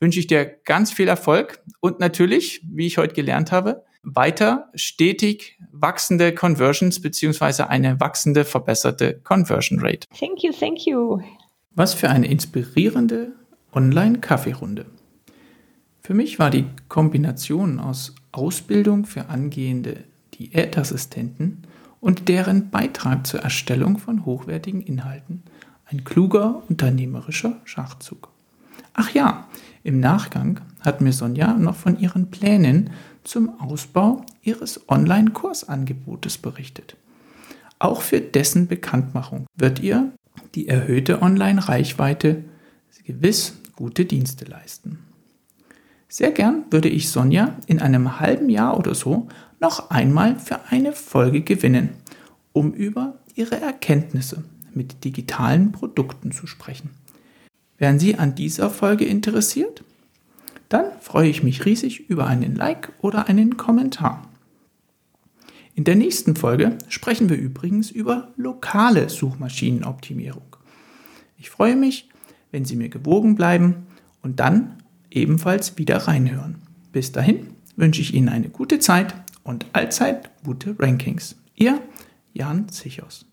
wünsche 0.00 0.18
ich 0.18 0.26
dir 0.26 0.44
ganz 0.64 0.92
viel 0.92 1.08
Erfolg 1.08 1.62
und 1.80 2.00
natürlich, 2.00 2.60
wie 2.68 2.86
ich 2.86 2.98
heute 2.98 3.14
gelernt 3.14 3.52
habe, 3.52 3.84
weiter 4.02 4.70
stetig 4.74 5.58
wachsende 5.72 6.34
Conversions 6.34 7.00
beziehungsweise 7.00 7.68
eine 7.70 8.00
wachsende, 8.00 8.44
verbesserte 8.44 9.20
Conversion 9.24 9.80
Rate. 9.80 10.06
Thank 10.18 10.42
you, 10.42 10.52
thank 10.52 10.86
you. 10.86 11.20
Was 11.70 11.94
für 11.94 12.10
eine 12.10 12.26
inspirierende 12.26 13.32
Online-Kaffeerunde. 13.72 14.86
Für 16.00 16.14
mich 16.14 16.38
war 16.38 16.50
die 16.50 16.66
Kombination 16.88 17.80
aus 17.80 18.14
Ausbildung 18.30 19.06
für 19.06 19.26
angehende 19.30 20.04
Diätassistenten 20.38 21.62
und 22.00 22.28
deren 22.28 22.70
Beitrag 22.70 23.26
zur 23.26 23.40
Erstellung 23.40 23.98
von 23.98 24.24
hochwertigen 24.24 24.82
Inhalten 24.82 25.42
ein 25.86 26.04
kluger 26.04 26.62
unternehmerischer 26.68 27.60
Schachzug. 27.64 28.28
Ach 28.94 29.10
ja, 29.10 29.48
im 29.82 30.00
Nachgang 30.00 30.60
hat 30.80 31.00
mir 31.00 31.12
Sonja 31.12 31.54
noch 31.54 31.76
von 31.76 31.98
ihren 31.98 32.30
Plänen 32.30 32.90
zum 33.22 33.60
Ausbau 33.60 34.24
ihres 34.42 34.88
Online-Kursangebotes 34.88 36.38
berichtet. 36.38 36.96
Auch 37.78 38.02
für 38.02 38.20
dessen 38.20 38.66
Bekanntmachung 38.66 39.46
wird 39.56 39.80
ihr 39.80 40.12
die 40.54 40.68
erhöhte 40.68 41.22
Online-Reichweite 41.22 42.44
gewiss 43.04 43.56
gute 43.76 44.04
Dienste 44.04 44.44
leisten. 44.44 45.00
Sehr 46.08 46.30
gern 46.30 46.64
würde 46.70 46.88
ich 46.88 47.10
Sonja 47.10 47.56
in 47.66 47.80
einem 47.80 48.20
halben 48.20 48.48
Jahr 48.48 48.78
oder 48.78 48.94
so 48.94 49.28
noch 49.64 49.88
einmal 49.88 50.38
für 50.38 50.60
eine 50.68 50.92
Folge 50.92 51.40
gewinnen, 51.40 51.88
um 52.52 52.74
über 52.74 53.18
ihre 53.34 53.58
Erkenntnisse 53.58 54.44
mit 54.74 55.04
digitalen 55.04 55.72
Produkten 55.72 56.32
zu 56.32 56.46
sprechen. 56.46 56.90
Wären 57.78 57.98
Sie 57.98 58.16
an 58.16 58.34
dieser 58.34 58.68
Folge 58.68 59.06
interessiert? 59.06 59.82
Dann 60.68 60.84
freue 61.00 61.30
ich 61.30 61.42
mich 61.42 61.64
riesig 61.64 62.10
über 62.10 62.26
einen 62.26 62.54
Like 62.54 62.92
oder 63.00 63.26
einen 63.26 63.56
Kommentar. 63.56 64.28
In 65.74 65.84
der 65.84 65.96
nächsten 65.96 66.36
Folge 66.36 66.76
sprechen 66.88 67.30
wir 67.30 67.38
übrigens 67.38 67.90
über 67.90 68.34
lokale 68.36 69.08
Suchmaschinenoptimierung. 69.08 70.56
Ich 71.38 71.48
freue 71.48 71.74
mich, 71.74 72.10
wenn 72.50 72.66
Sie 72.66 72.76
mir 72.76 72.90
gewogen 72.90 73.34
bleiben 73.34 73.86
und 74.20 74.40
dann 74.40 74.82
ebenfalls 75.10 75.78
wieder 75.78 75.96
reinhören. 76.06 76.56
Bis 76.92 77.12
dahin 77.12 77.46
wünsche 77.76 78.02
ich 78.02 78.12
Ihnen 78.12 78.28
eine 78.28 78.50
gute 78.50 78.78
Zeit 78.78 79.23
und 79.44 79.66
allzeit 79.72 80.30
gute 80.44 80.74
Rankings. 80.78 81.36
Ihr 81.54 81.80
Jan 82.32 82.68
Zichos. 82.68 83.26